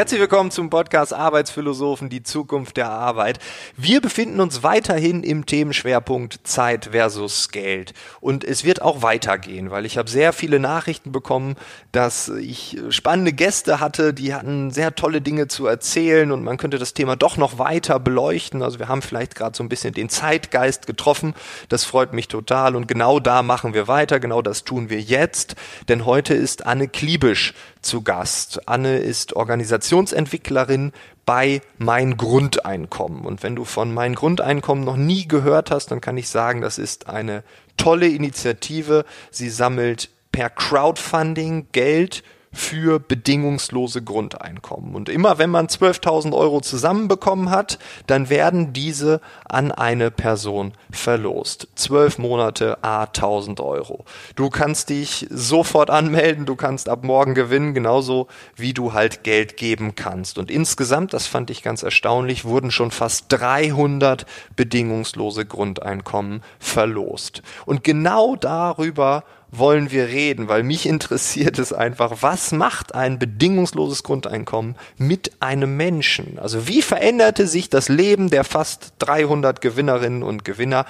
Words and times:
Herzlich 0.00 0.20
willkommen 0.22 0.50
zum 0.50 0.70
Podcast 0.70 1.12
Arbeitsphilosophen, 1.12 2.08
die 2.08 2.22
Zukunft 2.22 2.78
der 2.78 2.88
Arbeit. 2.88 3.38
Wir 3.76 4.00
befinden 4.00 4.40
uns 4.40 4.62
weiterhin 4.62 5.22
im 5.22 5.44
Themenschwerpunkt 5.44 6.40
Zeit 6.44 6.88
versus 6.92 7.50
Geld. 7.50 7.92
Und 8.22 8.42
es 8.42 8.64
wird 8.64 8.80
auch 8.80 9.02
weitergehen, 9.02 9.70
weil 9.70 9.84
ich 9.84 9.98
habe 9.98 10.08
sehr 10.08 10.32
viele 10.32 10.58
Nachrichten 10.58 11.12
bekommen, 11.12 11.54
dass 11.92 12.30
ich 12.30 12.78
spannende 12.88 13.34
Gäste 13.34 13.78
hatte, 13.78 14.14
die 14.14 14.32
hatten 14.32 14.70
sehr 14.70 14.94
tolle 14.94 15.20
Dinge 15.20 15.48
zu 15.48 15.66
erzählen 15.66 16.32
und 16.32 16.44
man 16.44 16.56
könnte 16.56 16.78
das 16.78 16.94
Thema 16.94 17.14
doch 17.14 17.36
noch 17.36 17.58
weiter 17.58 18.00
beleuchten. 18.00 18.62
Also 18.62 18.78
wir 18.78 18.88
haben 18.88 19.02
vielleicht 19.02 19.34
gerade 19.34 19.54
so 19.54 19.62
ein 19.62 19.68
bisschen 19.68 19.92
den 19.92 20.08
Zeitgeist 20.08 20.86
getroffen. 20.86 21.34
Das 21.68 21.84
freut 21.84 22.14
mich 22.14 22.28
total 22.28 22.74
und 22.74 22.88
genau 22.88 23.20
da 23.20 23.42
machen 23.42 23.74
wir 23.74 23.86
weiter. 23.86 24.18
Genau 24.18 24.40
das 24.40 24.64
tun 24.64 24.88
wir 24.88 25.02
jetzt, 25.02 25.56
denn 25.90 26.06
heute 26.06 26.32
ist 26.32 26.64
Anne 26.64 26.88
Kliebisch 26.88 27.52
zu 27.82 28.02
Gast. 28.02 28.68
Anne 28.68 28.98
ist 28.98 29.34
Organisationsentwicklerin 29.34 30.92
bei 31.26 31.62
Mein 31.78 32.16
Grundeinkommen. 32.16 33.24
Und 33.24 33.42
wenn 33.42 33.56
du 33.56 33.64
von 33.64 33.92
Mein 33.94 34.14
Grundeinkommen 34.14 34.84
noch 34.84 34.96
nie 34.96 35.28
gehört 35.28 35.70
hast, 35.70 35.90
dann 35.90 36.00
kann 36.00 36.16
ich 36.16 36.28
sagen, 36.28 36.60
das 36.60 36.78
ist 36.78 37.08
eine 37.08 37.44
tolle 37.76 38.08
Initiative. 38.08 39.04
Sie 39.30 39.48
sammelt 39.48 40.10
per 40.32 40.50
Crowdfunding 40.50 41.68
Geld 41.72 42.22
für 42.52 42.98
bedingungslose 42.98 44.02
Grundeinkommen. 44.02 44.94
Und 44.94 45.08
immer 45.08 45.38
wenn 45.38 45.50
man 45.50 45.68
12.000 45.68 46.32
Euro 46.36 46.60
zusammenbekommen 46.60 47.50
hat, 47.50 47.78
dann 48.08 48.28
werden 48.28 48.72
diese 48.72 49.20
an 49.48 49.70
eine 49.70 50.10
Person 50.10 50.72
verlost. 50.90 51.68
Zwölf 51.76 52.18
Monate, 52.18 52.82
a 52.82 53.04
1.000 53.04 53.62
Euro. 53.62 54.04
Du 54.34 54.50
kannst 54.50 54.90
dich 54.90 55.28
sofort 55.30 55.90
anmelden, 55.90 56.44
du 56.44 56.56
kannst 56.56 56.88
ab 56.88 57.04
morgen 57.04 57.34
gewinnen, 57.34 57.72
genauso 57.72 58.26
wie 58.56 58.74
du 58.74 58.92
halt 58.92 59.22
Geld 59.22 59.56
geben 59.56 59.94
kannst. 59.94 60.36
Und 60.36 60.50
insgesamt, 60.50 61.12
das 61.12 61.28
fand 61.28 61.50
ich 61.50 61.62
ganz 61.62 61.84
erstaunlich, 61.84 62.44
wurden 62.44 62.72
schon 62.72 62.90
fast 62.90 63.26
300 63.28 64.26
bedingungslose 64.56 65.46
Grundeinkommen 65.46 66.42
verlost. 66.58 67.42
Und 67.64 67.84
genau 67.84 68.34
darüber 68.34 69.22
wollen 69.52 69.90
wir 69.90 70.06
reden, 70.06 70.48
weil 70.48 70.62
mich 70.62 70.86
interessiert 70.86 71.58
es 71.58 71.72
einfach, 71.72 72.18
was 72.20 72.52
macht 72.52 72.94
ein 72.94 73.18
bedingungsloses 73.18 74.02
Grundeinkommen 74.02 74.76
mit 74.96 75.32
einem 75.40 75.76
Menschen? 75.76 76.38
Also 76.38 76.68
wie 76.68 76.82
veränderte 76.82 77.46
sich 77.46 77.68
das 77.68 77.88
Leben 77.88 78.30
der 78.30 78.44
fast 78.44 78.94
300 79.00 79.60
Gewinnerinnen 79.60 80.22
und 80.22 80.44
Gewinner? 80.44 80.86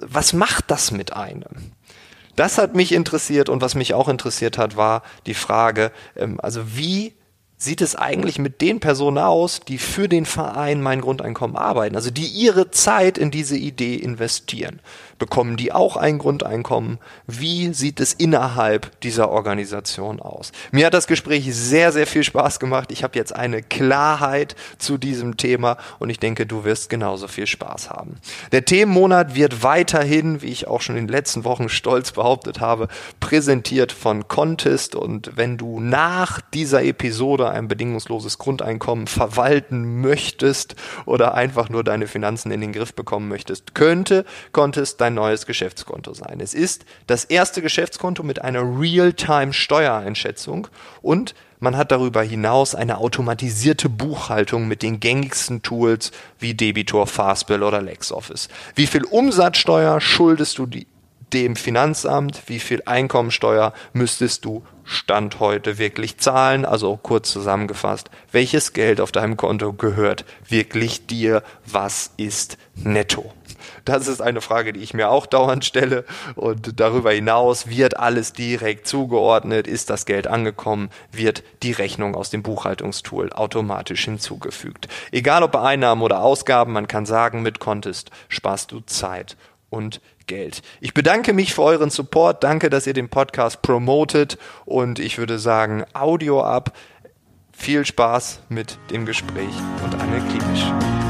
Was 0.00 0.32
macht 0.32 0.70
das 0.70 0.90
mit 0.90 1.12
einem? 1.12 1.72
Das 2.36 2.56
hat 2.56 2.74
mich 2.74 2.92
interessiert 2.92 3.48
und 3.48 3.60
was 3.60 3.74
mich 3.74 3.94
auch 3.94 4.08
interessiert 4.08 4.58
hat, 4.58 4.76
war 4.76 5.02
die 5.26 5.34
Frage, 5.34 5.90
ähm, 6.16 6.38
also 6.40 6.76
wie 6.76 7.14
sieht 7.56 7.80
es 7.80 7.96
eigentlich 7.96 8.38
mit 8.38 8.60
den 8.60 8.78
Personen 8.78 9.18
aus, 9.18 9.60
die 9.66 9.78
für 9.78 10.08
den 10.08 10.24
Verein 10.24 10.80
mein 10.80 11.00
Grundeinkommen 11.00 11.56
arbeiten, 11.56 11.96
also 11.96 12.10
die 12.10 12.26
ihre 12.26 12.70
Zeit 12.70 13.18
in 13.18 13.32
diese 13.32 13.56
Idee 13.56 13.96
investieren? 13.96 14.78
Bekommen 15.18 15.56
die 15.56 15.72
auch 15.72 15.96
ein 15.96 16.18
Grundeinkommen? 16.18 16.98
Wie 17.26 17.74
sieht 17.74 17.98
es 17.98 18.12
innerhalb 18.12 19.00
dieser 19.00 19.30
Organisation 19.30 20.20
aus? 20.20 20.52
Mir 20.70 20.86
hat 20.86 20.94
das 20.94 21.08
Gespräch 21.08 21.52
sehr, 21.52 21.90
sehr 21.90 22.06
viel 22.06 22.22
Spaß 22.22 22.60
gemacht. 22.60 22.92
Ich 22.92 23.02
habe 23.02 23.18
jetzt 23.18 23.34
eine 23.34 23.62
Klarheit 23.62 24.54
zu 24.78 24.96
diesem 24.96 25.36
Thema 25.36 25.76
und 25.98 26.10
ich 26.10 26.20
denke, 26.20 26.46
du 26.46 26.64
wirst 26.64 26.88
genauso 26.88 27.26
viel 27.26 27.46
Spaß 27.46 27.90
haben. 27.90 28.18
Der 28.52 28.64
Themenmonat 28.64 29.34
wird 29.34 29.64
weiterhin, 29.64 30.40
wie 30.40 30.50
ich 30.50 30.68
auch 30.68 30.80
schon 30.80 30.96
in 30.96 31.06
den 31.06 31.12
letzten 31.12 31.44
Wochen 31.44 31.68
stolz 31.68 32.12
behauptet 32.12 32.60
habe, 32.60 32.88
präsentiert 33.18 33.90
von 33.90 34.28
Contest 34.28 34.94
und 34.94 35.32
wenn 35.36 35.56
du 35.56 35.80
nach 35.80 36.40
dieser 36.40 36.84
Episode 36.84 37.50
ein 37.50 37.66
bedingungsloses 37.66 38.38
Grundeinkommen 38.38 39.06
verwalten 39.08 40.00
möchtest 40.00 40.76
oder 41.06 41.34
einfach 41.34 41.68
nur 41.70 41.82
deine 41.82 42.06
Finanzen 42.06 42.52
in 42.52 42.60
den 42.60 42.72
Griff 42.72 42.94
bekommen 42.94 43.28
möchtest, 43.28 43.74
könnte 43.74 44.24
Contest 44.52 45.00
dein 45.00 45.07
neues 45.10 45.46
Geschäftskonto 45.46 46.14
sein. 46.14 46.38
Es 46.40 46.54
ist 46.54 46.84
das 47.06 47.24
erste 47.24 47.62
Geschäftskonto 47.62 48.22
mit 48.22 48.42
einer 48.42 48.62
Real-Time-Steuereinschätzung 48.62 50.68
und 51.02 51.34
man 51.60 51.76
hat 51.76 51.90
darüber 51.90 52.22
hinaus 52.22 52.76
eine 52.76 52.98
automatisierte 52.98 53.88
Buchhaltung 53.88 54.68
mit 54.68 54.82
den 54.82 55.00
gängigsten 55.00 55.62
Tools 55.62 56.12
wie 56.38 56.54
Debitor, 56.54 57.08
Fastbill 57.08 57.64
oder 57.64 57.82
LexOffice. 57.82 58.48
Wie 58.76 58.86
viel 58.86 59.02
Umsatzsteuer 59.04 60.00
schuldest 60.00 60.58
du 60.58 60.66
die, 60.66 60.86
dem 61.32 61.56
Finanzamt, 61.56 62.42
wie 62.46 62.60
viel 62.60 62.82
Einkommensteuer 62.86 63.72
müsstest 63.92 64.44
du 64.44 64.62
Stand 64.84 65.40
heute 65.40 65.78
wirklich 65.78 66.18
zahlen? 66.18 66.64
Also 66.64 66.96
kurz 66.96 67.32
zusammengefasst, 67.32 68.10
welches 68.32 68.72
Geld 68.72 69.00
auf 69.00 69.12
deinem 69.12 69.36
Konto 69.36 69.72
gehört 69.72 70.24
wirklich 70.48 71.06
dir? 71.06 71.42
Was 71.66 72.12
ist 72.16 72.56
netto? 72.74 73.32
Das 73.88 74.06
ist 74.06 74.20
eine 74.20 74.42
Frage, 74.42 74.74
die 74.74 74.80
ich 74.80 74.92
mir 74.92 75.08
auch 75.08 75.24
dauernd 75.24 75.64
stelle. 75.64 76.04
Und 76.34 76.78
darüber 76.78 77.10
hinaus 77.10 77.68
wird 77.68 77.98
alles 77.98 78.34
direkt 78.34 78.86
zugeordnet. 78.86 79.66
Ist 79.66 79.88
das 79.88 80.04
Geld 80.04 80.26
angekommen? 80.26 80.90
Wird 81.10 81.42
die 81.62 81.72
Rechnung 81.72 82.14
aus 82.14 82.28
dem 82.28 82.42
Buchhaltungstool 82.42 83.32
automatisch 83.32 84.04
hinzugefügt? 84.04 84.88
Egal 85.10 85.42
ob 85.42 85.56
Einnahmen 85.56 86.02
oder 86.02 86.20
Ausgaben, 86.20 86.74
man 86.74 86.86
kann 86.86 87.06
sagen, 87.06 87.40
mit 87.40 87.60
Contest 87.60 88.10
sparst 88.28 88.72
du 88.72 88.80
Zeit 88.80 89.38
und 89.70 90.02
Geld. 90.26 90.60
Ich 90.82 90.92
bedanke 90.92 91.32
mich 91.32 91.54
für 91.54 91.62
euren 91.62 91.88
Support. 91.88 92.44
Danke, 92.44 92.68
dass 92.68 92.86
ihr 92.86 92.92
den 92.92 93.08
Podcast 93.08 93.62
promotet. 93.62 94.36
Und 94.66 94.98
ich 94.98 95.16
würde 95.16 95.38
sagen, 95.38 95.86
Audio 95.94 96.42
ab. 96.42 96.76
Viel 97.52 97.86
Spaß 97.86 98.40
mit 98.50 98.76
dem 98.90 99.06
Gespräch 99.06 99.54
und 99.82 99.94
Anne 99.94 100.20
Klinisch. 100.28 101.07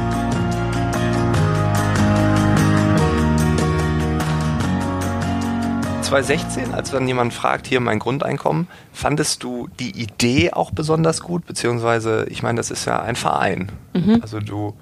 ...2016, 6.09 6.73
als 6.73 6.91
dann 6.91 7.07
jemand 7.07 7.35
fragt, 7.35 7.67
hier 7.67 7.81
mein 7.81 7.99
Grundeinkommen, 7.99 8.67
fandest 8.93 9.43
du 9.43 9.69
die 9.79 9.91
Idee 9.91 10.53
auch 10.53 10.71
besonders 10.71 11.21
gut? 11.21 11.45
Beziehungsweise, 11.45 12.27
ich 12.31 12.43
meine, 12.43 12.57
das 12.57 12.71
ist 12.71 12.87
ja 12.87 13.01
ein 13.01 13.15
Verein. 13.15 13.71
Mhm. 13.93 14.21
Also 14.23 14.41
du 14.41 14.75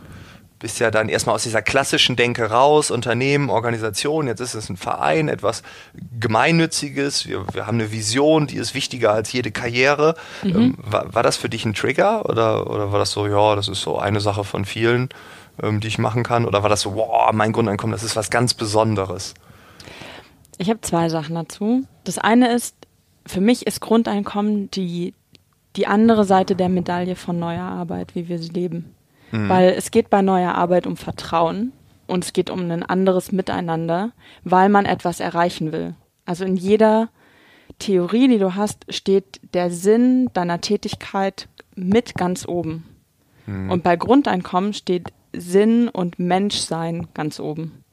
bist 0.59 0.79
ja 0.79 0.91
dann 0.91 1.09
erstmal 1.09 1.35
aus 1.35 1.43
dieser 1.43 1.63
klassischen 1.63 2.17
Denke 2.17 2.51
raus, 2.51 2.91
Unternehmen, 2.91 3.51
Organisation, 3.51 4.27
jetzt 4.27 4.41
ist 4.41 4.55
es 4.55 4.71
ein 4.71 4.77
Verein, 4.77 5.29
etwas 5.29 5.63
Gemeinnütziges, 6.19 7.27
wir, 7.27 7.45
wir 7.53 7.67
haben 7.67 7.79
eine 7.79 7.93
Vision, 7.93 8.47
die 8.47 8.57
ist 8.57 8.75
wichtiger 8.75 9.13
als 9.13 9.33
jede 9.33 9.51
Karriere. 9.51 10.15
Mhm. 10.43 10.57
Ähm, 10.57 10.75
war, 10.79 11.13
war, 11.13 11.23
das 11.23 11.37
für 11.37 11.49
dich 11.49 11.65
ein 11.65 11.75
Trigger 11.75 12.29
oder, 12.29 12.71
oder 12.71 12.93
war 12.93 12.99
das 12.99 13.11
so, 13.11 13.27
ja, 13.27 13.55
das 13.57 13.69
ist 13.69 13.81
so 13.81 13.99
eine 13.99 14.21
Sache 14.21 14.45
von 14.45 14.65
vielen, 14.65 15.09
ähm, 15.63 15.81
die 15.81 15.89
ich 15.89 15.99
machen 15.99 16.23
kann? 16.23 16.47
Oder 16.47 16.63
war 16.63 16.71
das 16.71 16.83
so, 16.83 16.95
wow, 16.95 17.31
mein 17.33 17.53
Grundeinkommen, 17.53 17.93
das 17.93 18.03
ist 18.03 18.17
was 18.17 18.31
ganz 18.31 18.55
Besonderes? 18.55 19.35
Ich 20.59 20.71
habe 20.71 20.81
zwei 20.81 21.09
Sachen 21.09 21.35
dazu. 21.35 21.85
Das 22.05 22.19
eine 22.19 22.53
ist, 22.53 22.77
für 23.27 23.41
mich 23.41 23.67
ist 23.67 23.81
Grundeinkommen 23.81 24.71
die, 24.71 25.15
die 25.77 25.87
andere 25.87 26.25
Seite 26.25 26.57
der 26.57 26.69
Medaille 26.69 27.17
von 27.17 27.39
neuer 27.39 27.65
Arbeit, 27.65 28.15
wie 28.15 28.29
wir 28.29 28.39
sie 28.39 28.49
leben. 28.49 28.95
Mhm. 29.33 29.49
Weil 29.49 29.71
es 29.71 29.91
geht 29.91 30.11
bei 30.11 30.23
neuer 30.23 30.55
Arbeit 30.55 30.87
um 30.87 30.97
Vertrauen 30.97 31.73
und 32.07 32.25
es 32.25 32.33
geht 32.33 32.51
um 32.51 32.71
ein 32.71 32.83
anderes 32.83 33.33
Miteinander, 33.33 34.13
weil 34.45 34.69
man 34.69 34.87
etwas 34.87 35.21
erreichen 35.21 35.73
will. 35.73 35.95
Also 36.25 36.45
in 36.45 36.57
jeder 36.57 37.09
Theorie, 37.79 38.29
die 38.29 38.39
du 38.39 38.55
hast, 38.55 38.87
steht 38.89 39.41
der 39.53 39.71
Sinn 39.71 40.31
deiner 40.33 40.61
Tätigkeit 40.61 41.49
mit 41.75 42.15
ganz 42.15 42.47
oben. 42.47 42.85
Mhm. 43.47 43.71
Und 43.71 43.83
bei 43.83 43.97
Grundeinkommen 43.97 44.73
steht 44.73 45.13
Sinn 45.33 45.89
und 45.89 46.19
Menschsein 46.19 47.09
ganz 47.13 47.41
oben. 47.41 47.85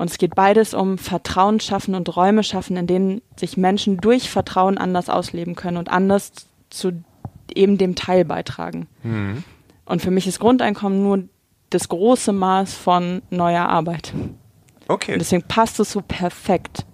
Und 0.00 0.08
es 0.08 0.16
geht 0.16 0.34
beides 0.34 0.72
um 0.72 0.96
Vertrauen 0.96 1.60
schaffen 1.60 1.94
und 1.94 2.16
Räume 2.16 2.42
schaffen, 2.42 2.78
in 2.78 2.86
denen 2.86 3.20
sich 3.36 3.58
Menschen 3.58 3.98
durch 3.98 4.30
Vertrauen 4.30 4.78
anders 4.78 5.10
ausleben 5.10 5.56
können 5.56 5.76
und 5.76 5.90
anders 5.90 6.32
zu 6.70 7.04
eben 7.54 7.76
dem 7.76 7.96
Teil 7.96 8.24
beitragen. 8.24 8.86
Mhm. 9.02 9.44
Und 9.84 10.00
für 10.00 10.10
mich 10.10 10.26
ist 10.26 10.40
Grundeinkommen 10.40 11.02
nur 11.02 11.24
das 11.68 11.90
große 11.90 12.32
Maß 12.32 12.72
von 12.72 13.20
neuer 13.28 13.68
Arbeit. 13.68 14.14
Okay. 14.88 15.12
Und 15.12 15.18
deswegen 15.18 15.42
passt 15.42 15.78
es 15.80 15.92
so 15.92 16.00
perfekt. 16.00 16.86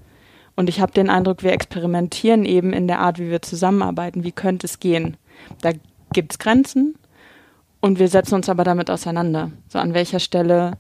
Und 0.57 0.69
ich 0.69 0.81
habe 0.81 0.91
den 0.91 1.09
Eindruck, 1.09 1.45
wir 1.45 1.53
experimentieren 1.53 2.45
eben 2.45 2.73
in 2.73 2.89
der 2.89 2.99
Art, 2.99 3.21
wie 3.21 3.31
wir 3.31 3.41
zusammenarbeiten. 3.41 4.25
Wie 4.25 4.33
könnte 4.33 4.67
es 4.67 4.81
gehen? 4.81 5.17
Da 5.61 5.71
gibt 6.13 6.33
es 6.33 6.41
Grenzen 6.41 6.97
und 7.79 8.01
wir 8.01 8.09
setzen 8.09 8.35
uns 8.35 8.49
aber 8.49 8.65
damit 8.65 8.91
auseinander. 8.91 9.53
So 9.69 9.79
an 9.79 9.95
welcher 9.95 10.19
Stelle, 10.19 10.73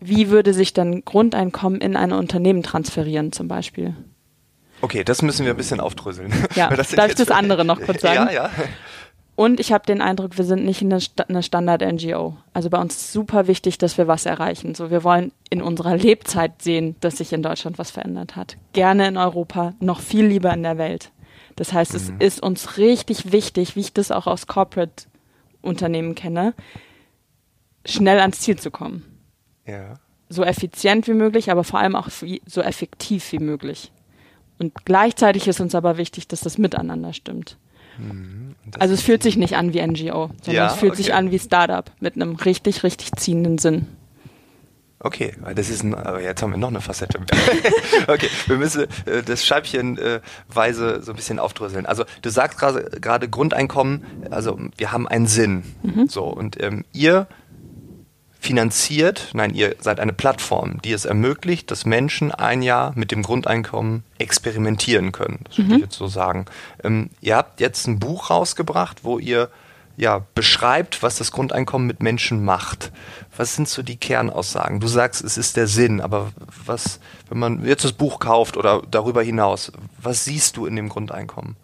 wie 0.00 0.30
würde 0.30 0.54
sich 0.54 0.72
dann 0.72 1.04
Grundeinkommen 1.04 1.80
in 1.80 1.96
ein 1.96 2.12
Unternehmen 2.12 2.62
transferieren 2.62 3.32
zum 3.32 3.48
Beispiel? 3.48 3.94
Okay, 4.80 5.04
das 5.04 5.22
müssen 5.22 5.44
wir 5.44 5.52
ein 5.52 5.56
bisschen 5.56 5.80
aufdröseln. 5.80 6.32
Ja, 6.56 6.68
darf 6.70 7.10
ich 7.10 7.14
das 7.14 7.30
andere 7.30 7.64
noch 7.64 7.80
kurz 7.80 8.00
sagen? 8.00 8.30
Ja, 8.32 8.48
ja. 8.48 8.50
Und 9.36 9.58
ich 9.58 9.72
habe 9.72 9.86
den 9.86 10.02
Eindruck, 10.02 10.36
wir 10.36 10.44
sind 10.44 10.64
nicht 10.64 10.82
eine, 10.82 10.98
eine 11.28 11.42
Standard-NGO. 11.42 12.36
Also 12.52 12.68
bei 12.68 12.78
uns 12.78 12.96
ist 12.96 13.12
super 13.12 13.46
wichtig, 13.46 13.78
dass 13.78 13.96
wir 13.96 14.06
was 14.06 14.26
erreichen. 14.26 14.74
So, 14.74 14.90
wir 14.90 15.02
wollen 15.02 15.32
in 15.48 15.62
unserer 15.62 15.96
Lebzeit 15.96 16.60
sehen, 16.60 16.96
dass 17.00 17.18
sich 17.18 17.32
in 17.32 17.42
Deutschland 17.42 17.78
was 17.78 17.90
verändert 17.90 18.36
hat. 18.36 18.58
Gerne 18.74 19.08
in 19.08 19.16
Europa, 19.16 19.72
noch 19.80 20.00
viel 20.00 20.26
lieber 20.26 20.52
in 20.52 20.62
der 20.62 20.76
Welt. 20.76 21.10
Das 21.56 21.72
heißt, 21.72 21.94
es 21.94 22.12
ist 22.18 22.42
uns 22.42 22.76
richtig 22.76 23.32
wichtig, 23.32 23.76
wie 23.76 23.80
ich 23.80 23.92
das 23.92 24.10
auch 24.10 24.26
aus 24.26 24.46
Corporate-Unternehmen 24.46 26.14
kenne, 26.14 26.54
schnell 27.86 28.20
ans 28.20 28.40
Ziel 28.40 28.58
zu 28.58 28.70
kommen. 28.70 29.04
Ja. 29.66 29.94
So 30.28 30.44
effizient 30.44 31.08
wie 31.08 31.14
möglich, 31.14 31.50
aber 31.50 31.64
vor 31.64 31.80
allem 31.80 31.96
auch 31.96 32.08
so 32.46 32.60
effektiv 32.60 33.32
wie 33.32 33.38
möglich. 33.38 33.90
Und 34.58 34.84
gleichzeitig 34.84 35.48
ist 35.48 35.60
uns 35.60 35.74
aber 35.74 35.96
wichtig, 35.96 36.28
dass 36.28 36.40
das 36.40 36.58
miteinander 36.58 37.12
stimmt. 37.12 37.56
Das 38.66 38.80
Also 38.80 38.94
es 38.94 39.02
fühlt 39.02 39.22
sich 39.22 39.36
nicht 39.36 39.56
an 39.56 39.72
wie 39.74 39.84
NGO, 39.84 40.30
sondern 40.42 40.54
Ja, 40.54 40.66
es 40.68 40.74
fühlt 40.74 40.96
sich 40.96 41.08
okay. 41.08 41.16
an 41.16 41.30
wie 41.30 41.38
Startup 41.38 41.90
mit 42.00 42.14
einem 42.14 42.36
richtig, 42.36 42.82
richtig 42.82 43.12
ziehenden 43.16 43.58
Sinn. 43.58 43.88
Okay, 45.02 45.32
weil 45.40 45.54
das 45.54 45.70
ist 45.70 45.82
ein, 45.82 45.94
aber 45.94 46.20
jetzt 46.22 46.42
haben 46.42 46.50
wir 46.50 46.58
noch 46.58 46.68
eine 46.68 46.82
Facette 46.82 47.18
mehr. 47.18 47.28
okay, 48.06 48.28
wir 48.46 48.58
müssen 48.58 48.82
äh, 49.06 49.22
das 49.24 49.46
Scheibchen 49.46 49.96
äh, 49.96 50.20
so 50.74 51.12
ein 51.12 51.16
bisschen 51.16 51.38
aufdröseln. 51.38 51.86
Also 51.86 52.04
du 52.20 52.28
sagst 52.28 52.58
gerade 52.58 53.28
Grundeinkommen, 53.30 54.04
also 54.30 54.58
wir 54.76 54.92
haben 54.92 55.08
einen 55.08 55.26
Sinn. 55.26 55.64
So, 56.06 56.24
und 56.24 56.62
ähm, 56.62 56.84
ihr 56.92 57.26
finanziert, 58.40 59.28
nein, 59.34 59.54
ihr 59.54 59.76
seid 59.80 60.00
eine 60.00 60.14
Plattform, 60.14 60.80
die 60.82 60.92
es 60.92 61.04
ermöglicht, 61.04 61.70
dass 61.70 61.84
Menschen 61.84 62.32
ein 62.32 62.62
Jahr 62.62 62.92
mit 62.96 63.10
dem 63.10 63.22
Grundeinkommen 63.22 64.02
experimentieren 64.18 65.12
können. 65.12 65.40
Das 65.44 65.58
würde 65.58 65.74
ich 65.74 65.80
jetzt 65.80 65.96
so 65.96 66.08
sagen. 66.08 66.46
Ähm, 66.82 67.10
ihr 67.20 67.36
habt 67.36 67.60
jetzt 67.60 67.86
ein 67.86 67.98
Buch 67.98 68.30
rausgebracht, 68.30 69.04
wo 69.04 69.18
ihr 69.18 69.50
ja, 69.96 70.24
beschreibt, 70.34 71.02
was 71.02 71.18
das 71.18 71.30
Grundeinkommen 71.30 71.86
mit 71.86 72.02
Menschen 72.02 72.42
macht. 72.42 72.90
Was 73.36 73.54
sind 73.54 73.68
so 73.68 73.82
die 73.82 73.98
Kernaussagen? 73.98 74.80
Du 74.80 74.88
sagst, 74.88 75.22
es 75.22 75.36
ist 75.36 75.58
der 75.58 75.66
Sinn, 75.66 76.00
aber 76.00 76.32
was, 76.64 77.00
wenn 77.28 77.38
man 77.38 77.66
jetzt 77.66 77.84
das 77.84 77.92
Buch 77.92 78.18
kauft 78.18 78.56
oder 78.56 78.82
darüber 78.90 79.22
hinaus, 79.22 79.70
was 80.00 80.24
siehst 80.24 80.56
du 80.56 80.64
in 80.64 80.74
dem 80.74 80.88
Grundeinkommen? 80.88 81.56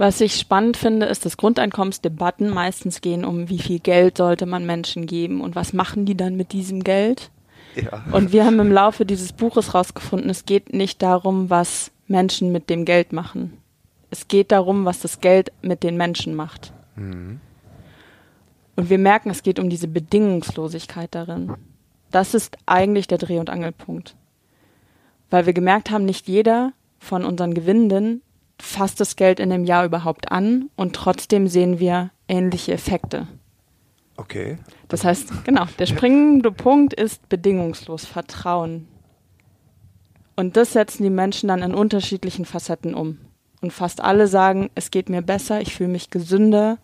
Was 0.00 0.22
ich 0.22 0.36
spannend 0.36 0.78
finde, 0.78 1.04
ist, 1.04 1.26
dass 1.26 1.36
Grundeinkommensdebatten 1.36 2.48
meistens 2.48 3.02
gehen 3.02 3.22
um, 3.22 3.50
wie 3.50 3.58
viel 3.58 3.80
Geld 3.80 4.16
sollte 4.16 4.46
man 4.46 4.64
Menschen 4.64 5.04
geben 5.04 5.42
und 5.42 5.56
was 5.56 5.74
machen 5.74 6.06
die 6.06 6.16
dann 6.16 6.38
mit 6.38 6.52
diesem 6.52 6.82
Geld. 6.82 7.30
Ja. 7.74 8.02
Und 8.10 8.32
wir 8.32 8.46
haben 8.46 8.58
im 8.60 8.72
Laufe 8.72 9.04
dieses 9.04 9.34
Buches 9.34 9.74
rausgefunden, 9.74 10.30
es 10.30 10.46
geht 10.46 10.72
nicht 10.72 11.02
darum, 11.02 11.50
was 11.50 11.90
Menschen 12.06 12.50
mit 12.50 12.70
dem 12.70 12.86
Geld 12.86 13.12
machen. 13.12 13.58
Es 14.08 14.26
geht 14.26 14.52
darum, 14.52 14.86
was 14.86 15.00
das 15.00 15.20
Geld 15.20 15.52
mit 15.60 15.82
den 15.82 15.98
Menschen 15.98 16.34
macht. 16.34 16.72
Und 18.76 18.88
wir 18.88 18.98
merken, 18.98 19.28
es 19.28 19.42
geht 19.42 19.58
um 19.58 19.68
diese 19.68 19.86
Bedingungslosigkeit 19.86 21.14
darin. 21.14 21.56
Das 22.10 22.32
ist 22.32 22.56
eigentlich 22.64 23.06
der 23.06 23.18
Dreh- 23.18 23.38
und 23.38 23.50
Angelpunkt. 23.50 24.16
Weil 25.28 25.44
wir 25.44 25.52
gemerkt 25.52 25.90
haben, 25.90 26.06
nicht 26.06 26.26
jeder 26.26 26.72
von 26.98 27.22
unseren 27.22 27.52
Gewinnenden 27.52 28.22
fasst 28.60 29.00
das 29.00 29.16
Geld 29.16 29.40
in 29.40 29.50
dem 29.50 29.64
Jahr 29.64 29.84
überhaupt 29.84 30.30
an 30.30 30.70
und 30.76 30.94
trotzdem 30.94 31.48
sehen 31.48 31.78
wir 31.78 32.10
ähnliche 32.28 32.72
Effekte. 32.72 33.26
Okay. 34.16 34.58
Das 34.88 35.04
heißt, 35.04 35.44
genau, 35.44 35.64
der 35.78 35.86
springende 35.86 36.52
Punkt 36.52 36.92
ist 36.92 37.28
bedingungslos 37.28 38.04
Vertrauen. 38.04 38.86
Und 40.36 40.56
das 40.56 40.72
setzen 40.72 41.02
die 41.02 41.10
Menschen 41.10 41.48
dann 41.48 41.62
in 41.62 41.74
unterschiedlichen 41.74 42.44
Facetten 42.44 42.94
um. 42.94 43.18
Und 43.60 43.72
fast 43.72 44.00
alle 44.00 44.26
sagen, 44.26 44.70
es 44.74 44.90
geht 44.90 45.08
mir 45.08 45.22
besser, 45.22 45.60
ich 45.60 45.74
fühle 45.74 45.90
mich 45.90 46.10
gesünder, 46.10 46.78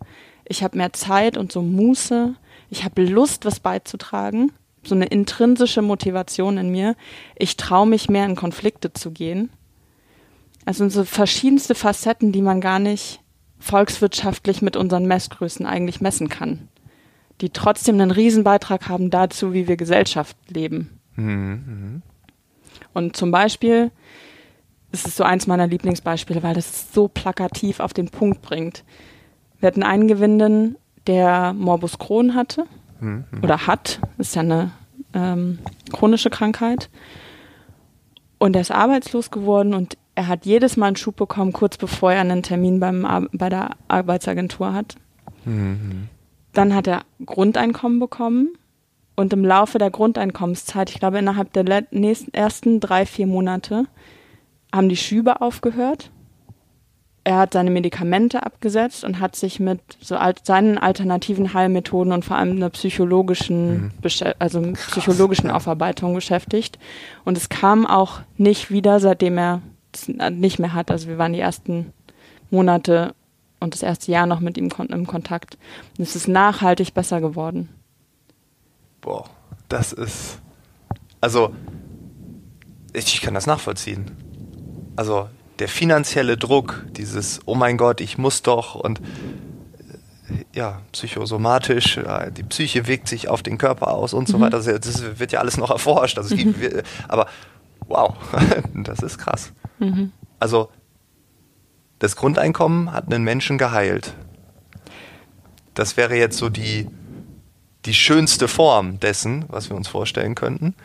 ich 0.45 0.63
habe 0.63 0.77
mehr 0.77 0.93
Zeit 0.93 1.37
und 1.37 1.51
so 1.51 1.61
Muße, 1.61 2.35
ich 2.69 2.83
habe 2.83 3.03
Lust, 3.03 3.45
was 3.45 3.59
beizutragen, 3.59 4.51
so 4.83 4.95
eine 4.95 5.05
intrinsische 5.05 5.81
Motivation 5.81 6.57
in 6.57 6.69
mir, 6.69 6.95
ich 7.35 7.57
traue 7.57 7.87
mich 7.87 8.09
mehr 8.09 8.25
in 8.25 8.35
Konflikte 8.35 8.93
zu 8.93 9.11
gehen. 9.11 9.49
Also 10.67 10.79
sind 10.79 10.91
so 10.91 11.03
verschiedenste 11.03 11.73
Facetten, 11.73 12.31
die 12.31 12.41
man 12.41 12.61
gar 12.61 12.79
nicht 12.79 13.21
volkswirtschaftlich 13.57 14.61
mit 14.61 14.75
unseren 14.75 15.05
Messgrößen 15.05 15.65
eigentlich 15.65 16.01
messen 16.01 16.29
kann 16.29 16.67
die 17.41 17.49
trotzdem 17.49 17.95
einen 17.95 18.11
Riesenbeitrag 18.11 18.89
haben 18.89 19.09
dazu, 19.09 19.53
wie 19.53 19.67
wir 19.67 19.77
Gesellschaft 19.77 20.35
leben. 20.49 20.99
Und 22.93 23.15
zum 23.15 23.31
Beispiel, 23.31 23.91
ist 24.91 25.15
so 25.15 25.23
eins 25.23 25.47
meiner 25.47 25.67
Lieblingsbeispiele, 25.67 26.41
weil 26.43 26.55
das 26.55 26.69
es 26.69 26.93
so 26.93 27.07
plakativ 27.07 27.79
auf 27.79 27.93
den 27.93 28.09
Punkt 28.09 28.41
bringt. 28.41 28.83
Wir 29.59 29.67
hatten 29.67 29.83
einen 29.83 30.07
Gewinnenden, 30.07 30.77
der 31.05 31.53
Morbus 31.53 31.99
Crohn 31.99 32.35
hatte 32.35 32.65
oder 33.43 33.67
hat, 33.67 33.99
ist 34.17 34.35
ja 34.35 34.41
eine 34.41 34.71
ähm, 35.13 35.59
chronische 35.91 36.29
Krankheit. 36.29 36.89
Und 38.39 38.55
er 38.55 38.61
ist 38.61 38.71
arbeitslos 38.71 39.31
geworden 39.31 39.73
und 39.73 39.97
er 40.17 40.27
hat 40.27 40.47
jedes 40.47 40.77
Mal 40.77 40.87
einen 40.87 40.95
Schub 40.95 41.15
bekommen, 41.15 41.53
kurz 41.53 41.77
bevor 41.77 42.11
er 42.11 42.21
einen 42.21 42.41
Termin 42.41 42.79
beim, 42.79 43.05
Ar- 43.05 43.27
bei 43.31 43.49
der 43.49 43.69
Arbeitsagentur 43.87 44.73
hat. 44.73 44.95
Dann 46.53 46.73
hat 46.73 46.87
er 46.87 47.01
Grundeinkommen 47.23 47.99
bekommen 47.99 48.49
und 49.15 49.31
im 49.31 49.45
Laufe 49.45 49.77
der 49.77 49.91
Grundeinkommenszeit, 49.91 50.89
ich 50.89 50.99
glaube 50.99 51.19
innerhalb 51.19 51.53
der 51.53 51.85
nächsten, 51.91 52.33
ersten 52.33 52.79
drei, 52.79 53.05
vier 53.05 53.27
Monate, 53.27 53.85
haben 54.73 54.89
die 54.89 54.97
Schübe 54.97 55.39
aufgehört. 55.41 56.09
Er 57.23 57.37
hat 57.37 57.53
seine 57.53 57.69
Medikamente 57.69 58.43
abgesetzt 58.43 59.03
und 59.03 59.19
hat 59.19 59.35
sich 59.35 59.59
mit 59.59 59.81
so 60.01 60.15
alt, 60.15 60.45
seinen 60.47 60.79
alternativen 60.79 61.53
Heilmethoden 61.53 62.11
und 62.11 62.25
vor 62.25 62.37
allem 62.37 62.53
einer 62.55 62.69
psychologischen, 62.71 63.91
Besche- 64.01 64.33
also 64.39 64.61
psychologischen 64.73 65.51
Aufarbeitung 65.51 66.15
beschäftigt. 66.15 66.79
Und 67.23 67.37
es 67.37 67.49
kam 67.49 67.85
auch 67.85 68.21
nicht 68.37 68.71
wieder, 68.71 68.99
seitdem 68.99 69.37
er 69.37 69.61
nicht 70.07 70.59
mehr 70.59 70.73
hat. 70.73 70.91
Also 70.91 71.07
wir 71.07 71.17
waren 71.17 71.33
die 71.33 71.39
ersten 71.39 71.91
Monate 72.51 73.13
und 73.59 73.73
das 73.73 73.81
erste 73.83 74.11
Jahr 74.11 74.25
noch 74.27 74.39
mit 74.39 74.57
ihm 74.57 74.69
kon 74.69 74.87
im 74.87 75.07
Kontakt. 75.07 75.57
Und 75.97 76.03
es 76.03 76.15
ist 76.15 76.27
nachhaltig 76.27 76.93
besser 76.93 77.21
geworden. 77.21 77.69
Boah, 79.01 79.25
das 79.69 79.93
ist. 79.93 80.39
Also, 81.21 81.53
ich, 82.93 83.13
ich 83.15 83.21
kann 83.21 83.33
das 83.33 83.47
nachvollziehen. 83.47 84.11
Also, 84.95 85.27
der 85.59 85.67
finanzielle 85.67 86.37
Druck, 86.37 86.85
dieses, 86.91 87.39
oh 87.45 87.55
mein 87.55 87.77
Gott, 87.77 87.99
ich 88.01 88.17
muss 88.19 88.43
doch 88.43 88.75
und 88.75 88.99
äh, 88.99 89.03
ja, 90.53 90.81
psychosomatisch, 90.91 91.97
ja, 91.97 92.29
die 92.29 92.43
Psyche 92.43 92.85
wirkt 92.87 93.07
sich 93.07 93.27
auf 93.27 93.41
den 93.41 93.57
Körper 93.57 93.91
aus 93.91 94.13
und 94.13 94.27
so 94.27 94.39
weiter. 94.39 94.61
Das, 94.61 94.65
das 94.65 95.19
wird 95.19 95.31
ja 95.31 95.39
alles 95.39 95.57
noch 95.57 95.71
erforscht. 95.71 96.17
Also 96.19 96.35
gibt, 96.35 96.59
wir- 96.61 96.83
aber 97.07 97.27
wow, 97.87 98.15
das 98.75 98.99
ist 98.99 99.17
krass. 99.17 99.51
Also, 100.39 100.69
das 101.99 102.15
Grundeinkommen 102.15 102.91
hat 102.91 103.05
einen 103.05 103.23
Menschen 103.23 103.57
geheilt. 103.57 104.13
Das 105.73 105.97
wäre 105.97 106.15
jetzt 106.15 106.37
so 106.37 106.49
die, 106.49 106.87
die 107.85 107.93
schönste 107.93 108.47
Form 108.47 108.99
dessen, 108.99 109.45
was 109.47 109.69
wir 109.69 109.75
uns 109.75 109.87
vorstellen 109.87 110.35
könnten. 110.35 110.75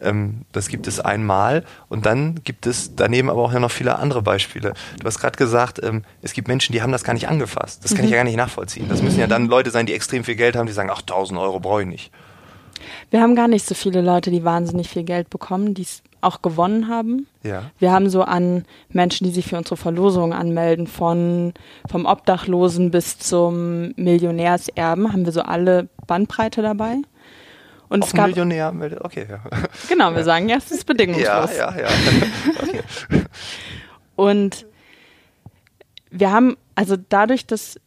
Ähm, 0.00 0.42
das 0.52 0.68
gibt 0.68 0.86
es 0.86 1.00
einmal 1.00 1.64
und 1.88 2.06
dann 2.06 2.42
gibt 2.44 2.66
es 2.66 2.96
daneben 2.96 3.30
aber 3.30 3.42
auch 3.42 3.52
noch 3.52 3.70
viele 3.70 3.98
andere 3.98 4.22
Beispiele. 4.22 4.74
Du 4.98 5.06
hast 5.06 5.18
gerade 5.18 5.36
gesagt, 5.36 5.80
ähm, 5.82 6.04
es 6.22 6.32
gibt 6.32 6.48
Menschen, 6.48 6.72
die 6.72 6.82
haben 6.82 6.92
das 6.92 7.04
gar 7.04 7.12
nicht 7.14 7.28
angefasst. 7.28 7.84
Das 7.84 7.94
kann 7.94 8.04
ich 8.04 8.10
ja 8.10 8.16
gar 8.18 8.24
nicht 8.24 8.36
nachvollziehen. 8.36 8.88
Das 8.88 9.02
müssen 9.02 9.20
ja 9.20 9.26
dann 9.26 9.46
Leute 9.46 9.70
sein, 9.70 9.86
die 9.86 9.92
extrem 9.92 10.24
viel 10.24 10.36
Geld 10.36 10.56
haben, 10.56 10.66
die 10.66 10.72
sagen, 10.72 10.90
ach, 10.92 11.00
1000 11.00 11.38
Euro 11.38 11.60
brauche 11.60 11.82
ich 11.82 11.88
nicht. 11.88 12.10
Wir 13.10 13.20
haben 13.20 13.36
gar 13.36 13.48
nicht 13.48 13.66
so 13.66 13.74
viele 13.74 14.00
Leute, 14.00 14.30
die 14.30 14.44
wahnsinnig 14.44 14.88
viel 14.88 15.04
Geld 15.04 15.30
bekommen, 15.30 15.74
die 15.74 15.82
es 15.82 16.02
auch 16.22 16.40
gewonnen 16.40 16.88
haben. 16.88 17.26
Ja. 17.42 17.70
Wir 17.78 17.92
haben 17.92 18.08
so 18.08 18.22
an 18.22 18.64
Menschen, 18.88 19.26
die 19.26 19.32
sich 19.32 19.46
für 19.46 19.58
unsere 19.58 19.76
Verlosung 19.76 20.32
anmelden, 20.32 20.86
von 20.86 21.52
vom 21.90 22.06
Obdachlosen 22.06 22.90
bis 22.90 23.18
zum 23.18 23.92
Millionärserben, 23.96 25.12
haben 25.12 25.24
wir 25.24 25.32
so 25.32 25.42
alle 25.42 25.88
Bandbreite 26.06 26.62
dabei. 26.62 26.98
Und 27.88 28.04
Auch 28.04 28.06
es 28.06 28.14
gab 28.14 28.28
Millionär 28.28 28.72
meldet, 28.72 29.02
okay, 29.02 29.26
ja. 29.28 29.40
genau, 29.88 30.14
wir 30.14 30.24
sagen 30.24 30.48
ja, 30.48 30.56
es 30.56 30.70
ist 30.70 30.86
bedingungslos. 30.86 31.26
Ja, 31.26 31.76
ja, 31.76 31.80
ja. 31.80 31.88
Okay. 32.62 33.24
Und 34.16 34.66
wir 36.10 36.30
haben, 36.30 36.56
also 36.74 36.96
dadurch, 36.96 37.46
dass 37.46 37.78